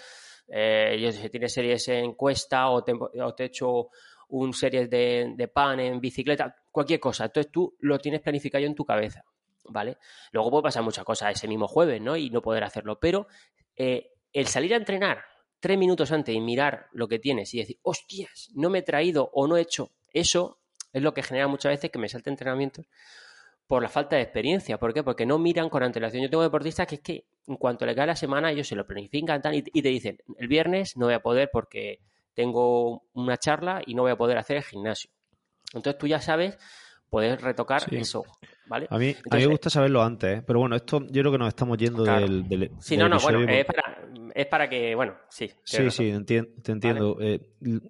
[0.48, 3.88] eh, yo si tienes series en cuesta o te, o te he hecho
[4.28, 7.24] un series de, de, pan en bicicleta, cualquier cosa.
[7.24, 9.24] Entonces tú lo tienes planificado en tu cabeza,
[9.64, 9.96] ¿vale?
[10.32, 12.16] Luego puede pasar muchas cosas ese mismo jueves, ¿no?
[12.16, 13.26] Y no poder hacerlo, pero
[13.74, 15.24] eh, el salir a entrenar
[15.58, 19.30] tres minutos antes y mirar lo que tienes y decir, hostias, no me he traído
[19.32, 20.60] o no he hecho, eso
[20.92, 22.86] es lo que genera muchas veces que me salte entrenamientos
[23.66, 24.78] por la falta de experiencia.
[24.78, 25.02] ¿Por qué?
[25.02, 26.22] Porque no miran con antelación.
[26.22, 28.86] Yo tengo deportistas que es que en cuanto le cae la semana, ellos se lo
[28.86, 32.00] planifican tal, y, y, te dicen, el viernes no voy a poder porque
[32.34, 35.10] tengo una charla y no voy a poder hacer el gimnasio.
[35.72, 36.58] Entonces tú ya sabes,
[37.10, 37.96] puedes retocar sí.
[37.96, 38.24] eso.
[38.66, 38.86] ¿vale?
[38.90, 40.42] A mí, Entonces, a mí me gusta saberlo antes, ¿eh?
[40.46, 42.20] pero bueno, esto yo creo que nos estamos yendo claro.
[42.20, 43.98] del, del, Sí, del no, no, bueno, es para,
[44.34, 45.50] es para que, bueno, sí.
[45.64, 47.14] Sí, sí, entiendo, te entiendo.
[47.14, 47.34] Vale.
[47.34, 47.40] Eh,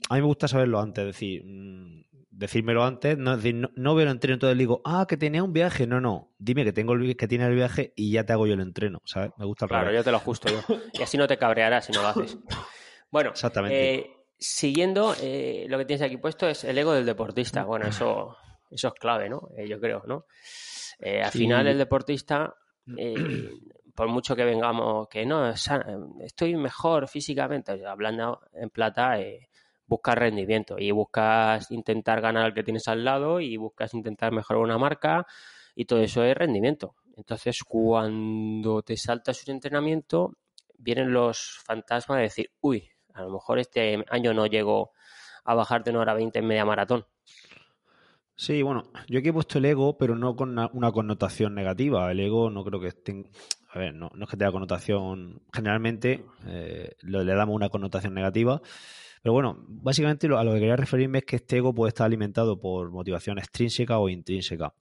[0.09, 2.05] a mí me gusta saberlo antes, es decir, mmm,
[2.37, 5.53] decírmelo antes, no, decir, no, no veo el entreno, entonces digo, ah, que tenía un
[5.53, 5.87] viaje.
[5.87, 8.55] No, no, dime que tengo el, que tiene el viaje y ya te hago yo
[8.55, 9.31] el entreno, ¿sabes?
[9.39, 10.01] Me gusta el Claro, revés.
[10.01, 10.61] yo te lo ajusto yo.
[10.93, 12.39] Y así no te cabrearás si no lo haces.
[13.09, 13.95] Bueno, Exactamente.
[13.95, 17.65] eh, siguiendo, eh, lo que tienes aquí puesto es el ego del deportista.
[17.65, 18.37] Bueno, eso,
[18.71, 19.49] eso es clave, ¿no?
[19.57, 20.27] Eh, yo creo, ¿no?
[21.25, 21.39] Al Sí.
[21.39, 22.53] final el deportista,
[23.95, 29.49] por mucho que vengamos, que no, estoy mejor físicamente, hablando en plata, eh,
[29.87, 34.63] buscas rendimiento y buscas intentar ganar al que tienes al lado y buscas intentar mejorar
[34.63, 35.27] una marca
[35.75, 36.95] y todo eso es rendimiento.
[37.17, 40.35] Entonces, cuando te saltas un entrenamiento,
[40.79, 44.93] vienen los fantasmas de decir, uy, a lo mejor este año no llego
[45.45, 47.07] a bajar de una hora 20 en media maratón.
[48.39, 52.11] Sí, bueno, yo aquí he puesto el ego, pero no con una, connotación negativa.
[52.13, 53.25] El ego no creo que esté.
[53.71, 55.41] A ver, no, no es que tenga connotación.
[55.55, 58.61] Generalmente eh, le damos una connotación negativa.
[59.27, 62.61] Pero bueno, básicamente a lo que quería referirme es que este ego puede estar alimentado
[62.61, 64.73] por motivación extrínseca o intrínseca.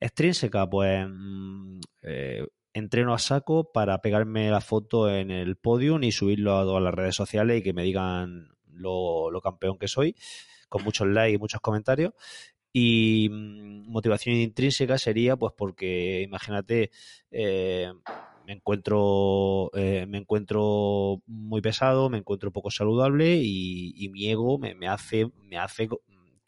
[0.00, 6.12] Extrínseca, pues mm, eh, entreno a saco para pegarme la foto en el podium y
[6.12, 10.16] subirlo a todas las redes sociales y que me digan lo, lo campeón que soy,
[10.70, 12.14] con muchos likes y muchos comentarios.
[12.72, 16.90] Y mm, motivación intrínseca sería, pues, porque imagínate,
[17.30, 17.92] eh,
[18.50, 24.58] me encuentro, eh, me encuentro muy pesado, me encuentro poco saludable y, y mi ego
[24.58, 25.88] me, me hace, me hace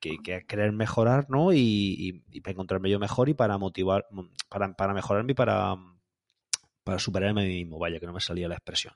[0.00, 1.52] que, que querer mejorar, ¿no?
[1.52, 4.08] Y, y, para encontrarme yo mejor y para motivar,
[4.48, 5.76] para, para mejorarme y para,
[6.82, 8.94] para superarme a mí mismo, vaya que no me salía la expresión,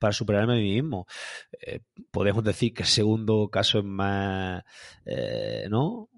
[0.00, 1.06] para superarme a mí mismo.
[1.52, 4.64] Eh, podemos decir que el segundo caso es más,
[5.04, 6.08] eh, ¿no?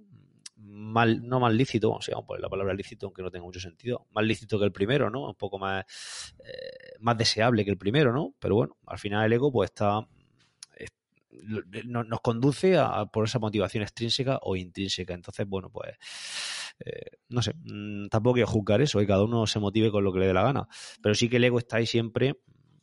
[0.75, 4.07] Mal, no más lícito, vamos a poner la palabra lícito, aunque no tenga mucho sentido,
[4.11, 5.29] más lícito que el primero, ¿no?
[5.29, 5.85] Un poco más,
[6.45, 8.35] eh, más deseable que el primero, ¿no?
[8.39, 10.09] Pero bueno, al final el ego pues está,
[10.77, 10.89] es,
[11.85, 15.13] no, nos conduce a, por esa motivación extrínseca o intrínseca.
[15.13, 15.91] Entonces, bueno, pues
[16.87, 20.11] eh, no sé, mmm, tampoco quiero juzgar eso, que cada uno se motive con lo
[20.11, 20.69] que le dé la gana,
[21.03, 22.37] pero sí que el ego está ahí siempre.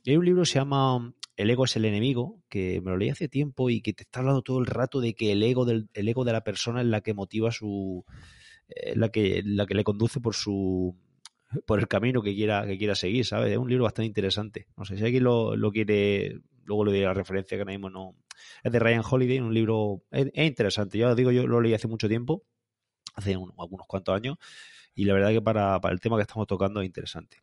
[0.09, 3.09] Hay un libro que se llama El ego es el enemigo, que me lo leí
[3.09, 5.87] hace tiempo y que te está hablando todo el rato de que el ego, del,
[5.93, 8.03] el ego de la persona es la que motiva su.
[8.69, 10.95] Eh, la, que, la que le conduce por su
[11.65, 13.51] por el camino que quiera que quiera seguir, ¿sabes?
[13.51, 14.67] Es un libro bastante interesante.
[14.77, 17.91] No sé si alguien lo, lo quiere, luego le diré la referencia que ahora mismo
[17.91, 18.15] no.
[18.63, 20.97] Es de Ryan Holiday, un libro es, es interesante.
[20.97, 22.43] Ya os digo, yo lo leí hace mucho tiempo,
[23.13, 24.37] hace un, algunos cuantos años,
[24.95, 27.37] y la verdad que para, para, el tema que estamos tocando es interesante.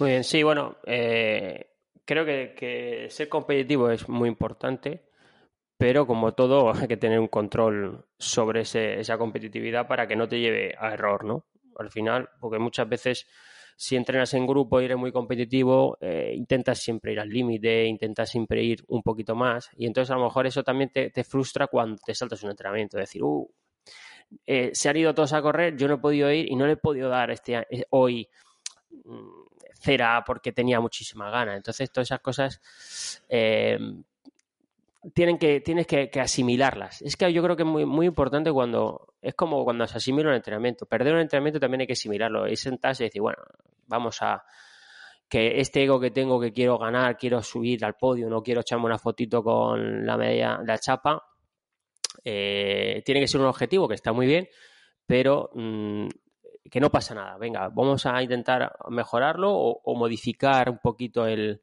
[0.00, 1.74] Muy bien, sí, bueno, eh,
[2.06, 5.04] creo que, ser competitivo es muy importante,
[5.76, 10.40] pero como todo hay que tener un control sobre esa competitividad para que no te
[10.40, 11.44] lleve a error, ¿no?
[11.76, 13.26] Al final, porque muchas veces
[13.76, 18.30] si entrenas en grupo y eres muy competitivo, eh, intentas siempre ir al límite, intentas
[18.30, 22.00] siempre ir un poquito más y entonces a lo mejor eso también te, frustra cuando
[22.04, 23.46] te saltas un entrenamiento, decir, uh,
[24.46, 26.72] eh, se han ido todos a correr, yo no he podido ir y no le
[26.72, 28.28] he podido dar este eh, hoy
[29.04, 29.39] mm,
[29.80, 31.56] cera porque tenía muchísima gana.
[31.56, 32.60] Entonces todas esas cosas
[35.14, 37.02] tienen que, tienes que, asimilarlas.
[37.02, 40.28] Es que yo creo que es muy, muy importante cuando, es como cuando se asimila
[40.28, 40.86] un entrenamiento.
[40.86, 42.46] Perder un entrenamiento también hay que asimilarlo.
[42.46, 43.38] Y sentarse y decir, bueno,
[43.86, 44.44] vamos a,
[45.30, 48.86] que este ego que tengo que quiero ganar, quiero subir al podio, no quiero echarme
[48.86, 51.22] una fotito con la media, la chapa,
[52.24, 54.48] eh, tiene que ser un objetivo que está muy bien,
[55.06, 56.08] pero mm,
[56.70, 57.36] que no pasa nada.
[57.38, 61.60] Venga, vamos a intentar mejorarlo o modificar un poquito el,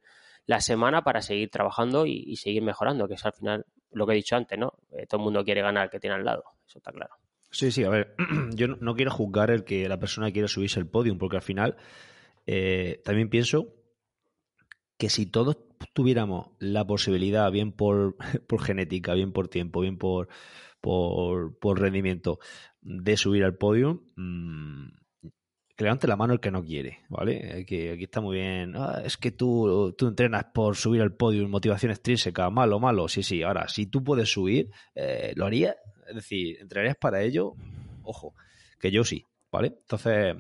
[0.48, 4.16] la semana para seguir trabajando y, seguir mejorando, que es al final lo que he
[4.16, 4.74] dicho antes, ¿no?
[4.92, 7.16] Eh, todo el mundo quiere ganar que tiene al lado, eso está claro.
[7.52, 8.16] Sí, sí, a ver,
[8.56, 11.76] yo no, quiero juzgar el que la persona quiera subirse al podium, porque al final
[12.46, 13.74] eh, también pienso
[14.98, 15.58] que si todos
[15.94, 18.16] tuviéramos la posibilidad, bien por,
[18.48, 20.30] por genética, bien por tiempo, bien por,
[20.80, 22.40] por, por rendimiento,
[22.82, 24.88] de subir al podium, mmm,
[25.78, 27.64] que levante la mano el que no quiere, ¿vale?
[27.68, 28.74] Que aquí está muy bien.
[28.76, 33.08] Ah, es que tú, tú entrenas por subir al podio, motivación extrínseca, malo, malo.
[33.08, 33.44] Sí, sí.
[33.44, 35.76] Ahora, si tú puedes subir, eh, ¿lo harías?
[36.08, 37.54] Es decir, ¿entrenarías para ello?
[38.02, 38.34] Ojo,
[38.80, 39.68] que yo sí, ¿vale?
[39.68, 40.36] Entonces,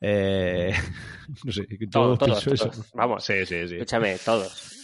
[0.00, 0.72] eh,
[1.44, 3.74] no sé, todos, todos, Vamos, sí, sí, sí.
[3.76, 4.83] Escúchame, todos.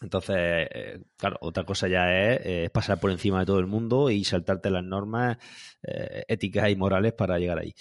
[0.00, 4.22] Entonces, eh, claro, otra cosa ya es, pasar por encima de todo el mundo y
[4.22, 5.38] saltarte las normas
[5.82, 7.74] eh, éticas y morales para llegar ahí.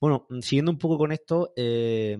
[0.00, 2.16] Bueno, siguiendo un poco con esto, eh,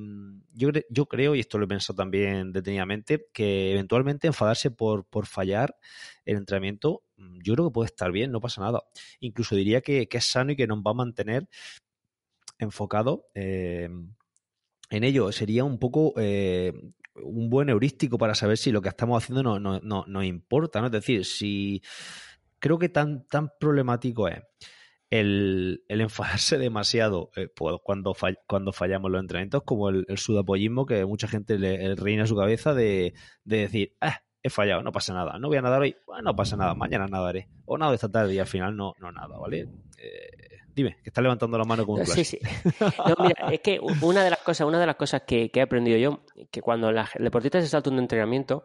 [0.53, 5.27] yo, yo, creo, y esto lo he pensado también detenidamente, que eventualmente enfadarse por, por
[5.27, 5.77] fallar
[6.25, 8.83] el entrenamiento, mm, yo creo que puede estar bien, no pasa nada.
[9.21, 11.49] Incluso diría que, es sano y que nos va a mantener
[12.59, 14.17] enfocado en
[14.91, 15.31] ello.
[15.31, 16.15] Sería un poco
[17.23, 20.81] un buen heurístico para saber si lo que estamos haciendo nos no, no, no importa,
[20.81, 20.87] ¿no?
[20.87, 21.83] Es decir, si
[22.59, 24.43] creo que tan, tan problemático es
[25.11, 28.15] el, el enfadarse demasiado eh, pues cuando,
[28.47, 32.75] cuando fallamos los entrenamientos, como el, el sudapollismo que mucha gente le, reina su cabeza
[32.75, 36.23] de, de decir, ah, he fallado, no pasa nada, no voy a nadar hoy, bueno,
[36.23, 39.39] no pasa nada, mañana nadaré, o nado esta tarde y al final no, no nada,
[39.39, 39.69] ¿vale?
[39.99, 42.39] Eh, Dime, que estás levantando la mano como un Sí, sí.
[43.19, 46.21] mira, es que una de las cosas, una de las cosas que, he aprendido yo,
[46.51, 48.63] que cuando el deportista se salta un entrenamiento,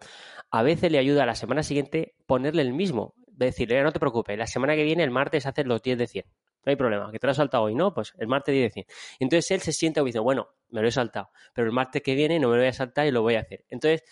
[0.50, 3.14] a veces le ayuda a la semana siguiente ponerle el mismo.
[3.28, 6.26] Decirle, no te preocupes, la semana que viene, el martes, haces los 10 de 100.
[6.66, 7.94] No hay problema, que te lo has saltado hoy, ¿no?
[7.94, 8.86] Pues el martes 10 de 100.
[9.22, 12.14] Entonces él se siente y dice, bueno, me lo he saltado, pero el martes que
[12.14, 13.64] viene no me lo voy a saltar y lo voy a hacer.
[13.70, 14.04] Entonces,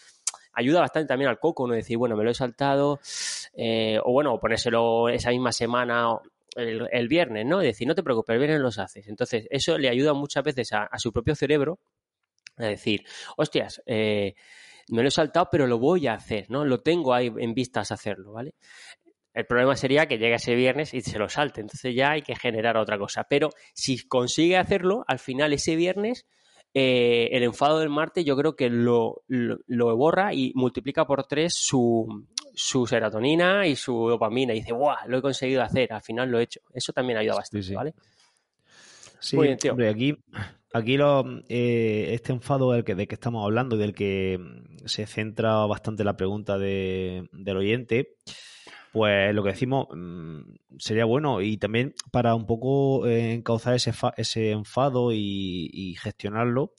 [0.54, 1.74] ayuda bastante también al coco, ¿no?
[1.74, 3.02] Decir, bueno, me lo he saltado,
[3.54, 6.18] eh, o bueno, ponérselo esa misma semana
[6.56, 7.62] el, viernes, ¿no?
[7.62, 9.08] Es decir, no te preocupes, el viernes los haces.
[9.08, 11.80] Entonces, eso le ayuda muchas veces a, su propio cerebro
[12.58, 13.06] a decir,
[13.38, 14.36] hostias, eh,
[14.90, 16.66] me lo he saltado, pero lo voy a hacer, ¿no?
[16.66, 18.56] Lo tengo ahí en vistas a hacerlo, ¿vale?
[19.34, 21.62] El problema sería que llegue ese viernes y se lo salte.
[21.62, 23.26] Entonces ya hay que generar otra cosa.
[23.30, 26.26] Pero si consigue hacerlo, al final ese viernes,
[26.74, 31.56] eh, el enfado del martes yo creo que lo, lo, borra y multiplica por tres
[31.56, 34.54] su, su serotonina y su dopamina.
[34.54, 34.98] Y dice, ¡guau!
[35.08, 36.62] Lo he conseguido hacer, al final lo he hecho.
[36.74, 37.94] Eso también ayuda bastante, sí, ¿vale?
[39.20, 40.16] Sí, Hombre, aquí,
[40.74, 44.40] aquí lo, eh, este enfado del que, de que estamos hablando y del que
[44.86, 48.16] se centra bastante la pregunta de, del oyente,
[48.92, 50.40] pues lo que decimos mm,
[50.78, 56.74] sería bueno y también para un poco eh, encauzar ese, ese enfado y, gestionarlo,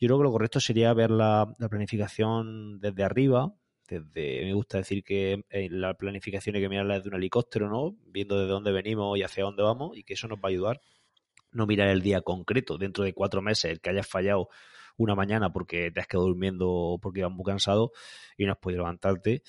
[0.00, 3.54] yo creo que lo correcto sería ver la, la planificación desde arriba,
[4.14, 7.96] me gusta decir que la planificación hay que mirarla desde un helicóptero, ¿no?
[8.06, 10.80] Viendo desde dónde venimos y hacia dónde vamos y que eso nos va a ayudar.
[11.50, 14.48] No mirar el día concreto, dentro de cuatro meses, el que hayas fallado
[14.96, 17.92] una mañana porque te has quedado durmiendo porque ibas muy cansado
[18.36, 19.42] y no has podido levantarte,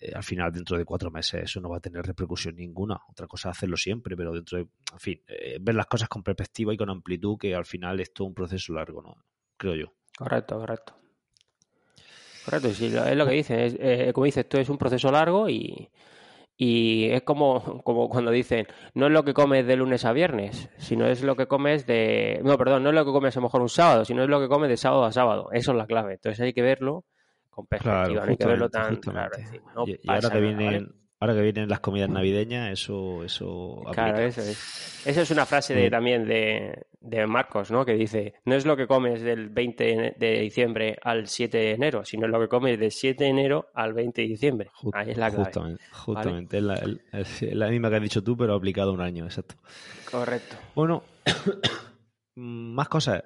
[0.00, 3.00] eh, al final dentro de cuatro meses eso no va a tener repercusión ninguna.
[3.08, 6.22] Otra cosa es hacerlo siempre, pero dentro de, en fin, eh, ver las cosas con
[6.22, 9.16] perspectiva y con amplitud, que al final es todo un proceso largo, ¿no?
[9.56, 9.92] Creo yo.
[10.16, 10.94] Correcto, correcto.
[12.44, 13.66] Correcto, sí, es lo que dice.
[13.66, 15.88] Es, eh, como dices, esto es un proceso largo y,
[16.56, 20.70] y es como, como cuando dicen, no es lo que comes de lunes a viernes,
[20.78, 22.40] sino es lo que comes de...
[22.44, 24.40] No, perdón, no es lo que comes a lo mejor un sábado, sino es lo
[24.40, 25.48] que comes de sábado a sábado.
[25.52, 26.14] Eso es la clave.
[26.14, 27.04] Entonces hay que verlo
[27.50, 29.36] con perspectiva, no hay que verlo tan claro.
[29.86, 31.03] y, ahora te vienen...
[31.24, 33.82] Ahora que vienen las comidas navideñas, eso, eso.
[33.92, 35.00] Claro, eso es.
[35.06, 37.86] Esa es una frase de, también de, de, Marcos, ¿no?
[37.86, 42.04] Que dice: no es lo que comes del 20 de diciembre al 7 de enero,
[42.04, 44.70] sino lo que comes del 7 de enero al 20 de diciembre.
[44.92, 45.44] Ahí es la clave.
[45.46, 46.58] Justamente, justamente.
[46.58, 49.54] Es, la, misma que has dicho tú, pero aplicado un año, exacto.
[50.10, 50.56] Correcto.
[50.74, 51.04] Bueno,
[52.34, 53.22] más cosas.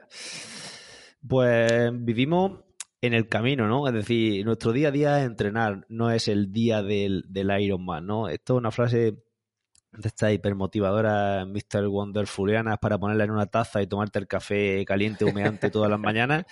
[1.26, 2.60] Pues vivimos
[3.00, 3.86] en el camino, ¿no?
[3.86, 8.06] Es decir, nuestro día a día es entrenar, no es el día del, del Ironman,
[8.06, 8.28] ¿no?
[8.28, 9.16] Esto es una frase
[9.92, 11.86] de esta hipermotivadora Mr.
[11.88, 16.44] Wonderfuliana para ponerla en una taza y tomarte el café caliente, humeante todas las mañanas,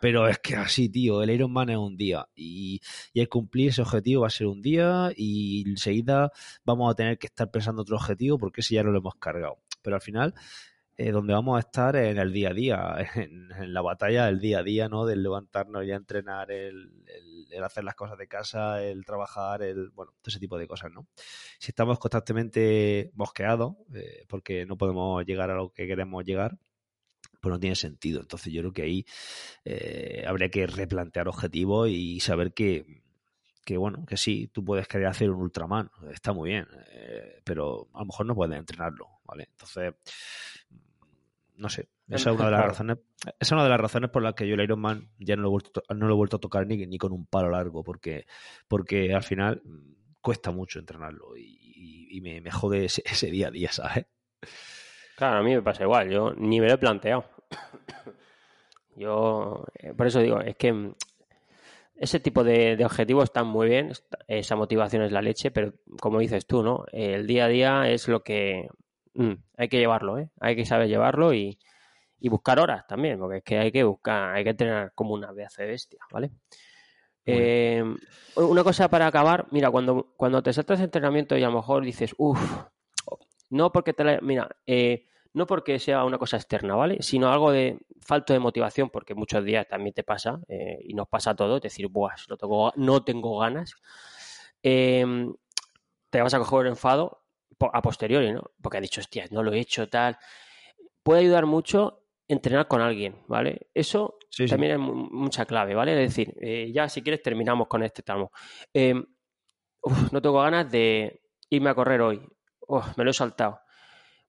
[0.00, 2.80] pero es que así, tío, el Ironman es un día y,
[3.12, 6.32] y el cumplir ese objetivo va a ser un día y enseguida
[6.64, 9.58] vamos a tener que estar pensando otro objetivo porque ese ya no lo hemos cargado.
[9.82, 10.34] Pero al final
[11.02, 14.58] eh, donde vamos a estar en el día a día, en, la batalla del día
[14.58, 15.06] a día, ¿no?
[15.06, 16.92] Del levantarnos y entrenar, el,
[17.64, 21.06] hacer las cosas de casa, el trabajar, el, bueno, todo ese tipo de cosas, ¿no?
[21.58, 26.58] Si estamos constantemente bosqueados, eh, porque no podemos llegar a lo que queremos llegar,
[27.40, 28.20] pues no tiene sentido.
[28.20, 29.06] Entonces yo creo que ahí
[29.64, 33.02] eh, habría que replantear objetivos y saber que,
[33.64, 36.66] que bueno, que sí, tú puedes querer hacer un Ultraman, está muy bien,
[37.42, 39.48] pero a lo mejor no puedes entrenarlo, ¿vale?
[39.50, 39.94] Entonces,
[41.60, 41.88] no sé.
[42.08, 42.98] Esa es una de las razones.
[43.38, 45.50] es una de las razones por las que yo el Ironman ya no lo he
[45.50, 48.26] vuelto, no lo he vuelto a tocar ni, ni con un palo largo, porque,
[48.66, 53.70] porque al final mm, cuesta mucho entrenarlo y, me, me, jode ese, día a día,
[53.72, 54.06] ¿sabes?
[55.16, 57.24] Claro, a mí me pasa igual, yo ni me lo he planteado.
[58.96, 60.94] Yo, eh, por eso digo, es que mm,
[61.96, 63.92] ese tipo de, de, objetivos están muy bien,
[64.26, 66.84] esa motivación es la leche, pero como dices tú, ¿no?
[66.92, 68.68] El día a día es lo que
[69.14, 70.30] Mm, hay que llevarlo, ¿eh?
[70.40, 71.58] Hay que saber llevarlo y,
[72.22, 75.54] buscar horas también, porque es que hay que buscar, hay que entrenar como una vez
[75.56, 76.30] de bestia, ¿vale?
[77.26, 77.82] Eh,
[78.36, 82.14] una cosa para acabar, mira, cuando, cuando te saltas entrenamiento y a lo mejor dices,
[82.18, 82.40] uff,
[83.50, 86.98] no porque te la, mira, eh, no porque sea una cosa externa, ¿vale?
[87.02, 91.08] Sino algo de falta de motivación, porque muchos días también te pasa, eh, y nos
[91.08, 93.74] pasa todo, es decir, buah, no tengo, no tengo ganas.
[94.62, 97.19] te vas a coger el enfado
[97.72, 98.42] a posteriori, ¿no?
[98.60, 100.18] Porque ha dicho, hostia, no lo he hecho, tal.
[101.02, 103.68] Puede ayudar mucho entrenar con alguien, ¿vale?
[103.74, 104.18] Eso
[104.48, 105.92] también es mucha clave, ¿vale?
[105.92, 108.30] Es decir, eh, ya si quieres terminamos con este tramo.
[108.72, 109.04] Em,
[110.12, 112.20] no tengo ganas de irme a correr hoy.
[112.96, 113.60] me lo he saltado.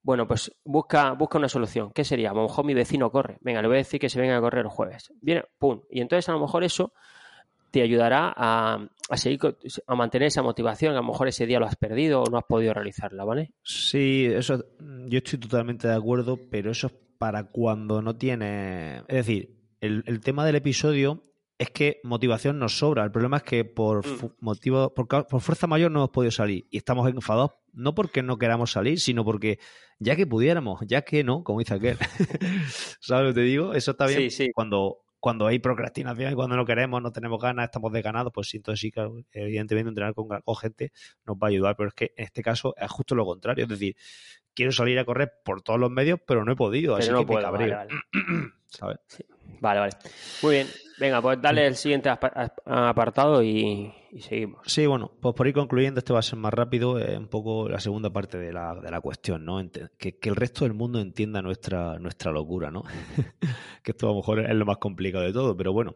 [0.01, 1.91] Bueno, pues busca, busca una solución.
[1.93, 2.31] ¿Qué sería?
[2.31, 3.37] A lo mejor mi vecino corre.
[3.41, 5.13] Venga, le voy a decir que se venga a correr el jueves.
[5.21, 5.83] Viene, pum.
[5.91, 6.93] Y entonces a lo mejor eso
[7.71, 9.39] te ayudará a, seguir
[9.87, 10.93] a mantener esa motivación.
[10.93, 13.53] A lo mejor ese día lo has perdido o no has podido realizarla, ¿vale?
[13.63, 14.63] Sí, eso
[15.07, 18.99] yo estoy totalmente de acuerdo, pero eso es para cuando no tiene.
[19.07, 21.23] Es decir, el, tema del episodio
[21.57, 23.03] es que motivación nos sobra.
[23.03, 24.35] El problema es que por mm.
[24.39, 28.37] motivo, por, por, fuerza mayor no hemos podido salir y estamos enfadados no porque no
[28.37, 29.59] queramos salir, sino porque
[29.99, 31.97] ya que pudiéramos, ya que no, como dice aquel.
[32.99, 33.73] ¿Sabes lo que te digo?
[33.73, 34.51] Eso está bien sí, sí.
[34.53, 38.57] cuando cuando hay procrastinación y cuando no queremos, no tenemos ganas, estamos desganados, pues sí,
[38.57, 40.91] entonces sí que evidentemente entrenar con, gente
[41.25, 43.69] nos va a ayudar, pero es que en este caso es justo lo contrario, es
[43.69, 43.95] decir,
[44.55, 47.51] quiero salir a correr por todos los medios, pero no he podido, así que puedo,
[47.51, 47.87] me vale,
[48.71, 48.97] ¿sabes?
[49.59, 49.93] Vale, vale.
[50.41, 50.67] Muy bien.
[50.99, 54.61] Venga, pues dale el siguiente apartado y, seguimos.
[54.67, 57.67] Sí, bueno, pues por ir concluyendo, este va a ser más rápido, eh, un poco
[57.67, 59.59] la segunda parte de la, de la cuestión, ¿no?
[59.97, 62.83] Que, el resto del mundo entienda nuestra, nuestra locura, ¿no?
[63.83, 65.95] que esto a lo mejor es lo más complicado de todo, pero bueno.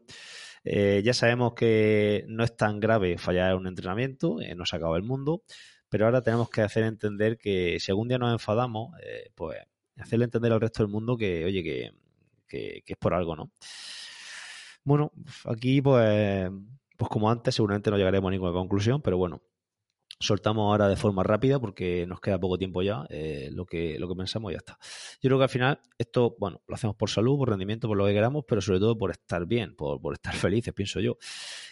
[0.63, 4.75] Eh, ya sabemos que no es tan grave fallar en un entrenamiento, eh, no se
[4.75, 5.43] acaba el mundo,
[5.87, 8.91] pero ahora tenemos que hacer entender que si algún día nos enfadamos,
[9.35, 9.59] pues
[9.97, 11.91] hacerle entender al resto del mundo que, oye, que
[12.47, 13.51] que, es por algo, ¿no?
[14.83, 15.11] Bueno,
[15.45, 16.49] aquí pues,
[16.97, 19.41] pues como antes seguramente no llegaremos a ninguna conclusión, pero bueno,
[20.19, 24.07] soltamos ahora de forma rápida porque nos queda poco tiempo ya eh, lo, que, lo
[24.07, 24.77] que pensamos y ya está.
[25.21, 28.05] Yo creo que al final esto, bueno, lo hacemos por salud, por rendimiento, por lo
[28.05, 31.17] que queramos, pero sobre todo por estar bien, por, por estar felices, pienso yo.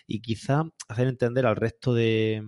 [0.07, 2.43] Y quizá hacer entender al resto de,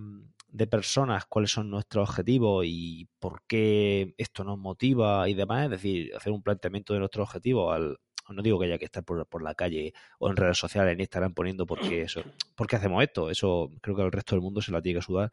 [0.48, 5.70] de personas cuáles son nuestros objetivos y por qué esto nos motiva y demás, es
[5.70, 7.98] decir, hacer un planteamiento de nuestros objetivos al,
[8.32, 11.34] no digo que haya que estar por, la calle o en redes sociales, en Instagram
[11.34, 12.22] poniendo porque eso,
[12.56, 13.30] ¿por qué hacemos esto?
[13.30, 15.30] Eso creo que el resto del mundo se la tiene que sudar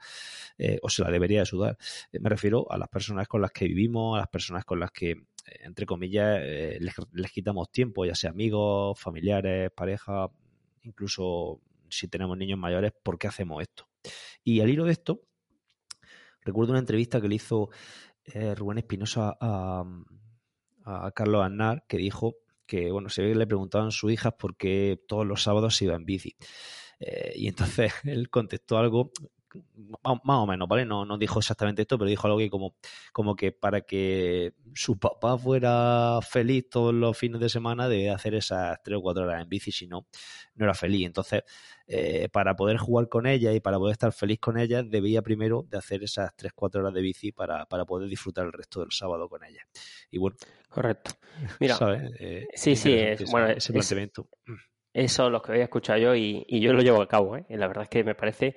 [0.58, 1.78] eh, o se la debería de sudar.
[2.12, 4.92] Eh, me refiero a las personas con las que vivimos, a las personas con las
[4.92, 5.18] que, eh,
[5.62, 10.30] entre comillas, les, quitamos tiempo, ya sea amigos, familiares, pareja,
[10.84, 13.88] incluso si tenemos niños mayores, ¿por qué hacemos esto?
[14.44, 15.22] Y al hilo de esto,
[16.42, 17.70] recuerdo una entrevista que le hizo
[18.56, 19.84] Rubén Espinosa a,
[20.86, 22.36] a Carlos Aznar, que dijo
[22.66, 25.86] que, bueno, se ve le preguntaban a sus hijas por qué todos los sábados se
[25.86, 26.36] iba en bici.
[27.00, 29.12] Eh, y entonces él contestó algo
[30.04, 30.86] más o menos, ¿vale?
[30.86, 32.76] No, no dijo exactamente esto, pero dijo algo que como,
[33.12, 38.36] como que para que su papá fuera feliz todos los fines de semana debe hacer
[38.36, 40.08] esas tres o cuatro horas en bici, si no,
[40.56, 41.06] no era feliz.
[41.06, 41.44] Entonces,
[41.88, 45.66] eh, para poder jugar con ella y para poder estar feliz con ella, debía primero
[45.70, 48.92] de hacer esas tres, cuatro horas de bici para, para poder disfrutar el resto del
[48.92, 49.66] sábado con ella.
[50.10, 50.38] Y bueno.
[50.70, 51.12] Correcto.
[51.60, 51.78] Mira,
[52.20, 54.28] eh, sí, sí, es, bueno, ese planteamiento.
[54.94, 57.38] eso es lo que había escuchado yo y, y, yo lo llevo a cabo.
[57.38, 57.46] ¿eh?
[57.50, 58.56] Y la verdad es que me parece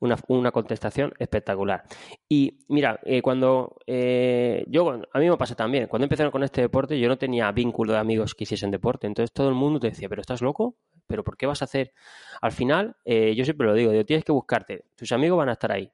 [0.00, 1.84] una, una contestación espectacular.
[2.28, 6.60] Y mira, eh, cuando eh, yo, a mí me pasa también, cuando empezaron con este
[6.60, 9.88] deporte, yo no tenía vínculo de amigos que hiciesen deporte, entonces todo el mundo te
[9.88, 10.76] decía, pero estás loco,
[11.06, 11.92] pero ¿por qué vas a hacer?
[12.40, 15.72] Al final, eh, yo siempre lo digo, tienes que buscarte, tus amigos van a estar
[15.72, 15.90] ahí,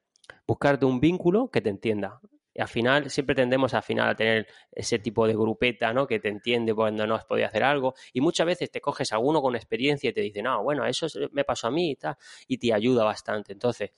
[0.46, 2.20] buscarte un vínculo que te entienda.
[2.54, 6.06] Y al final, siempre tendemos al final a tener ese tipo de grupeta, ¿no?
[6.06, 7.94] Que te entiende cuando no has podido hacer algo.
[8.12, 11.06] Y muchas veces te coges a uno con experiencia y te dice, no, bueno, eso
[11.32, 13.52] me pasó a mí y tal, y te ayuda bastante.
[13.52, 13.90] Entonces,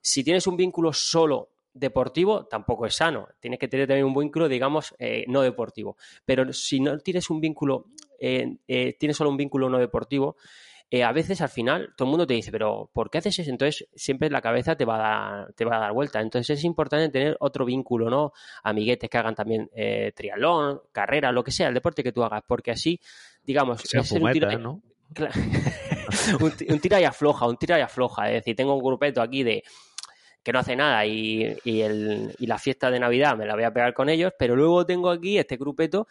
[0.00, 3.28] si tienes un vínculo solo deportivo, tampoco es sano.
[3.40, 5.96] Tienes que tener también un vínculo, digamos, eh, no deportivo.
[6.24, 7.86] Pero si no tienes un vínculo,
[8.18, 10.36] eh, eh, tienes solo un vínculo no deportivo,
[10.90, 13.50] eh, a veces al final todo el mundo te dice, pero ¿por qué haces eso?
[13.50, 16.20] Entonces siempre la cabeza te va a dar, te va a dar vuelta.
[16.20, 18.32] Entonces es importante tener otro vínculo, ¿no?
[18.62, 22.42] Amiguetes que hagan también eh, triatlón, carrera, lo que sea, el deporte que tú hagas,
[22.46, 22.98] porque así,
[23.44, 24.80] digamos, es un, tira, ¿no?
[26.40, 28.28] un, tira y afloja, un tira y afloja.
[28.28, 29.62] Es decir, tengo un grupeto aquí de
[30.42, 33.64] que no hace nada y, y, el, y la fiesta de Navidad me la voy
[33.64, 36.06] a pegar con ellos, pero luego tengo aquí este grupeto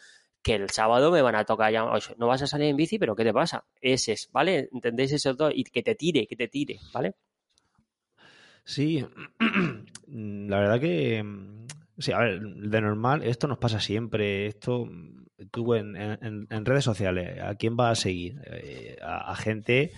[0.48, 2.98] que el sábado me van a tocar ya, oye, no vas a salir en bici,
[2.98, 3.66] pero ¿qué te pasa?
[3.82, 4.70] Ese es, ¿vale?
[4.72, 5.52] ¿Entendéis eso todo?
[5.54, 7.16] Y que te tire, que te tire, ¿vale?
[8.64, 9.06] Sí,
[10.08, 11.22] la verdad que,
[11.98, 14.90] sí, a ver, de normal, esto nos pasa siempre, esto,
[15.52, 18.40] tú en, en, redes sociales, ¿a quién vas a seguir?
[18.46, 19.92] Eh, a, gente...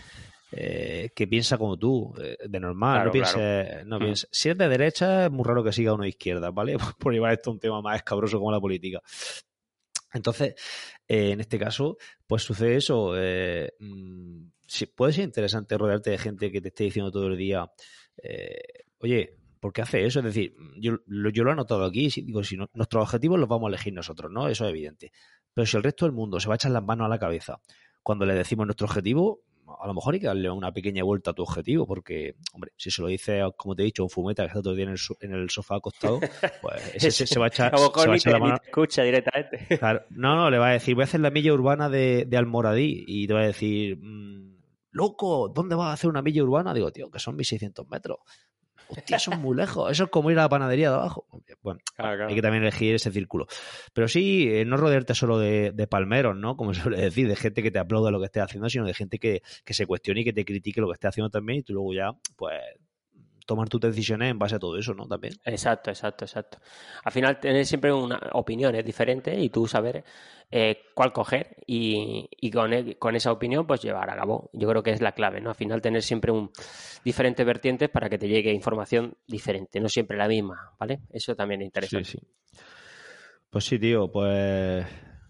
[0.52, 4.14] Eh, que piensa como tú, eh, de normal, no pienses, no mm.
[4.32, 6.76] Si es de derecha, es muy raro que siga uno de izquierda, ¿vale?
[6.97, 9.00] Por llevar esto a un tema más escabroso como la política.
[10.14, 10.55] Entonces,
[11.07, 11.97] eh, en este caso,
[12.28, 13.14] pues sucede eso.
[13.18, 14.47] Eh, mm,
[14.95, 17.72] puede ser interesante rodearte de gente que te esté diciendo todo el día,
[18.22, 20.20] eh, oye, ¿por qué hace eso?
[20.20, 23.68] Es decir, yo, yo lo he notado aquí, si, digo, si nuestros objetivos los vamos
[23.68, 24.47] a elegir nosotros, ¿no?
[24.47, 25.12] Eso es evidente.
[25.53, 27.60] Pero si el resto del mundo se va a echar las manos a la cabeza
[28.03, 29.41] cuando le decimos nuestro objetivo,
[29.80, 32.92] a lo mejor hay que darle una pequeña vuelta a tu objetivo, porque, hombre, si
[32.92, 34.92] se lo dice, como te he dicho, un fumeta que está todo el día en
[34.92, 36.20] el, en el sofá acostado,
[36.62, 39.78] pues ese se, va a echar, se va a escucha directamente.
[39.78, 42.38] Claro, no, no, le va a decir, voy a hacer la milla urbana de, de
[42.38, 44.60] Almoradí, y te va a decir, mmm,
[44.92, 46.74] loco, ¿dónde vas a hacer una milla urbana?
[46.74, 48.18] Digo, tío, que son 1600 metros.
[48.90, 49.92] Hostia, eso es muy lejos.
[49.92, 51.26] Eso es como ir a la panadería de abajo.
[51.62, 53.48] Bueno, hay que también elegir ese círculo.
[53.94, 56.58] Pero sí, eh, no rodearte solo de, palmeros, ¿no?
[56.58, 58.94] Como se suele decir, de gente que te aplauda lo que estés haciendo, sino de
[58.94, 61.64] gente que, que se cuestione y que te critique lo que estés haciendo también y
[61.64, 62.60] tú luego ya, pues,
[63.50, 65.08] tomar tus decisiones en base a todo eso, ¿no?
[65.08, 65.34] También.
[65.43, 66.60] Exacto, exacto, exacto.
[67.04, 70.04] Al final tener siempre una opinión es diferente y tú saber
[70.52, 74.52] eh, cuál coger y, y con, con, esa opinión pues llevar a cabo.
[74.54, 75.50] Yo creo que es la clave, ¿no?
[75.50, 76.52] Al final tener siempre un
[77.04, 81.00] diferentes vertientes para que te llegue información diferente, no siempre la misma, ¿vale?
[81.10, 82.06] Eso también es interesante.
[82.06, 82.28] Sí, sí.
[83.50, 84.86] Pues sí, tío, pues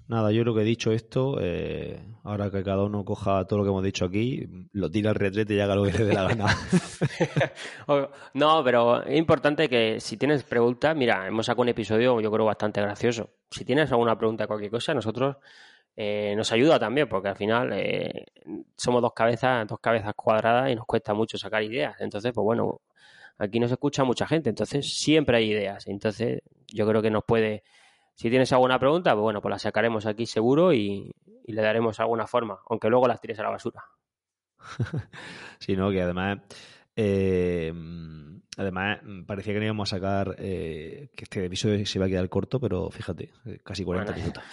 [0.10, 3.64] Nada, yo creo que he dicho esto, eh, ahora que cada uno coja todo lo
[3.64, 6.24] que hemos dicho aquí, lo tira al retrete y haga lo que le dé la
[6.24, 6.47] gana.
[8.34, 12.43] no, pero es importante que si tienes preguntas, mira, hemos sacado un episodio yo creo
[12.43, 13.30] bastante gracioso.
[13.51, 15.36] Si tienes alguna pregunta cualquier cosa, nosotros
[15.95, 18.26] eh, nos ayuda también, porque al final eh,
[18.76, 22.01] somos dos cabezas, dos cabezas cuadradas y nos cuesta mucho sacar ideas.
[22.01, 22.82] Entonces, pues bueno,
[23.38, 25.86] aquí nos escucha mucha gente, entonces siempre hay ideas.
[25.86, 27.62] Entonces, yo creo que nos puede
[28.20, 31.09] si tienes alguna pregunta, pues bueno, pues la sacaremos aquí seguro y,
[31.45, 33.82] le daremos alguna forma, aunque luego las tires a la basura.
[35.59, 36.39] sí, no, que además,
[36.97, 37.74] eh,
[38.57, 42.28] además parecía que no íbamos a sacar, eh, que este episodio se iba a quedar
[42.28, 44.43] corto, pero fíjate, eh, casi 40 minutos.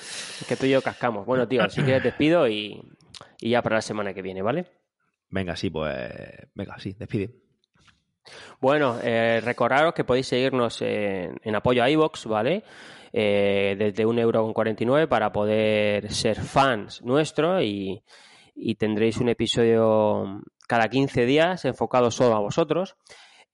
[0.40, 1.26] Es que tú y yo cascamos.
[1.26, 2.80] Bueno, tío, así que te despido y,
[3.40, 4.66] ya para la semana que viene, ¿vale?
[5.28, 5.92] Venga, sí, pues,
[6.54, 7.45] venga, sí, despide.
[8.60, 12.64] Bueno, recordaros que podéis seguirnos en, apoyo a iVox, ¿vale?
[13.18, 18.02] eh, desde 1,49€ para poder ser fans nuestro y,
[18.78, 22.96] tendréis un episodio cada 15 días enfocado solo a vosotros.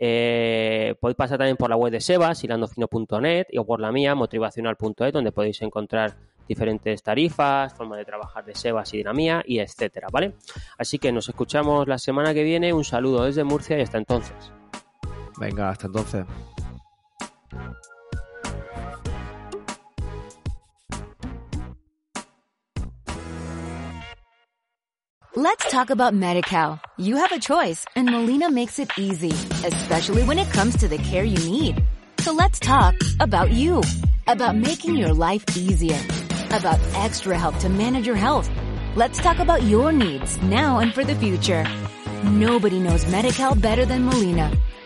[0.00, 5.12] Eh, podéis pasar también por la web de Sebas, hilandofino.net, o por la mía, motivacional.net,
[5.12, 6.16] donde podéis encontrar
[6.48, 10.34] diferentes tarifas, forma de trabajar de Sebas y de la mía, y etcétera, ¿vale?
[10.76, 12.72] Así que nos escuchamos la semana que viene.
[12.72, 14.52] Un saludo desde Murcia y hasta entonces.
[15.43, 16.24] Venga, hasta entonces.
[25.34, 26.78] Let's talk about MediCal.
[26.97, 29.32] You have a choice and Molina makes it easy,
[29.66, 31.82] especially when it comes to the care you need.
[32.20, 33.82] So let's talk about you,
[34.28, 35.99] about making your life easier,
[36.51, 38.49] about extra help to manage your health.
[38.95, 41.66] Let's talk about your needs now and for the future.
[42.22, 44.53] Nobody knows MediCal better than Molina.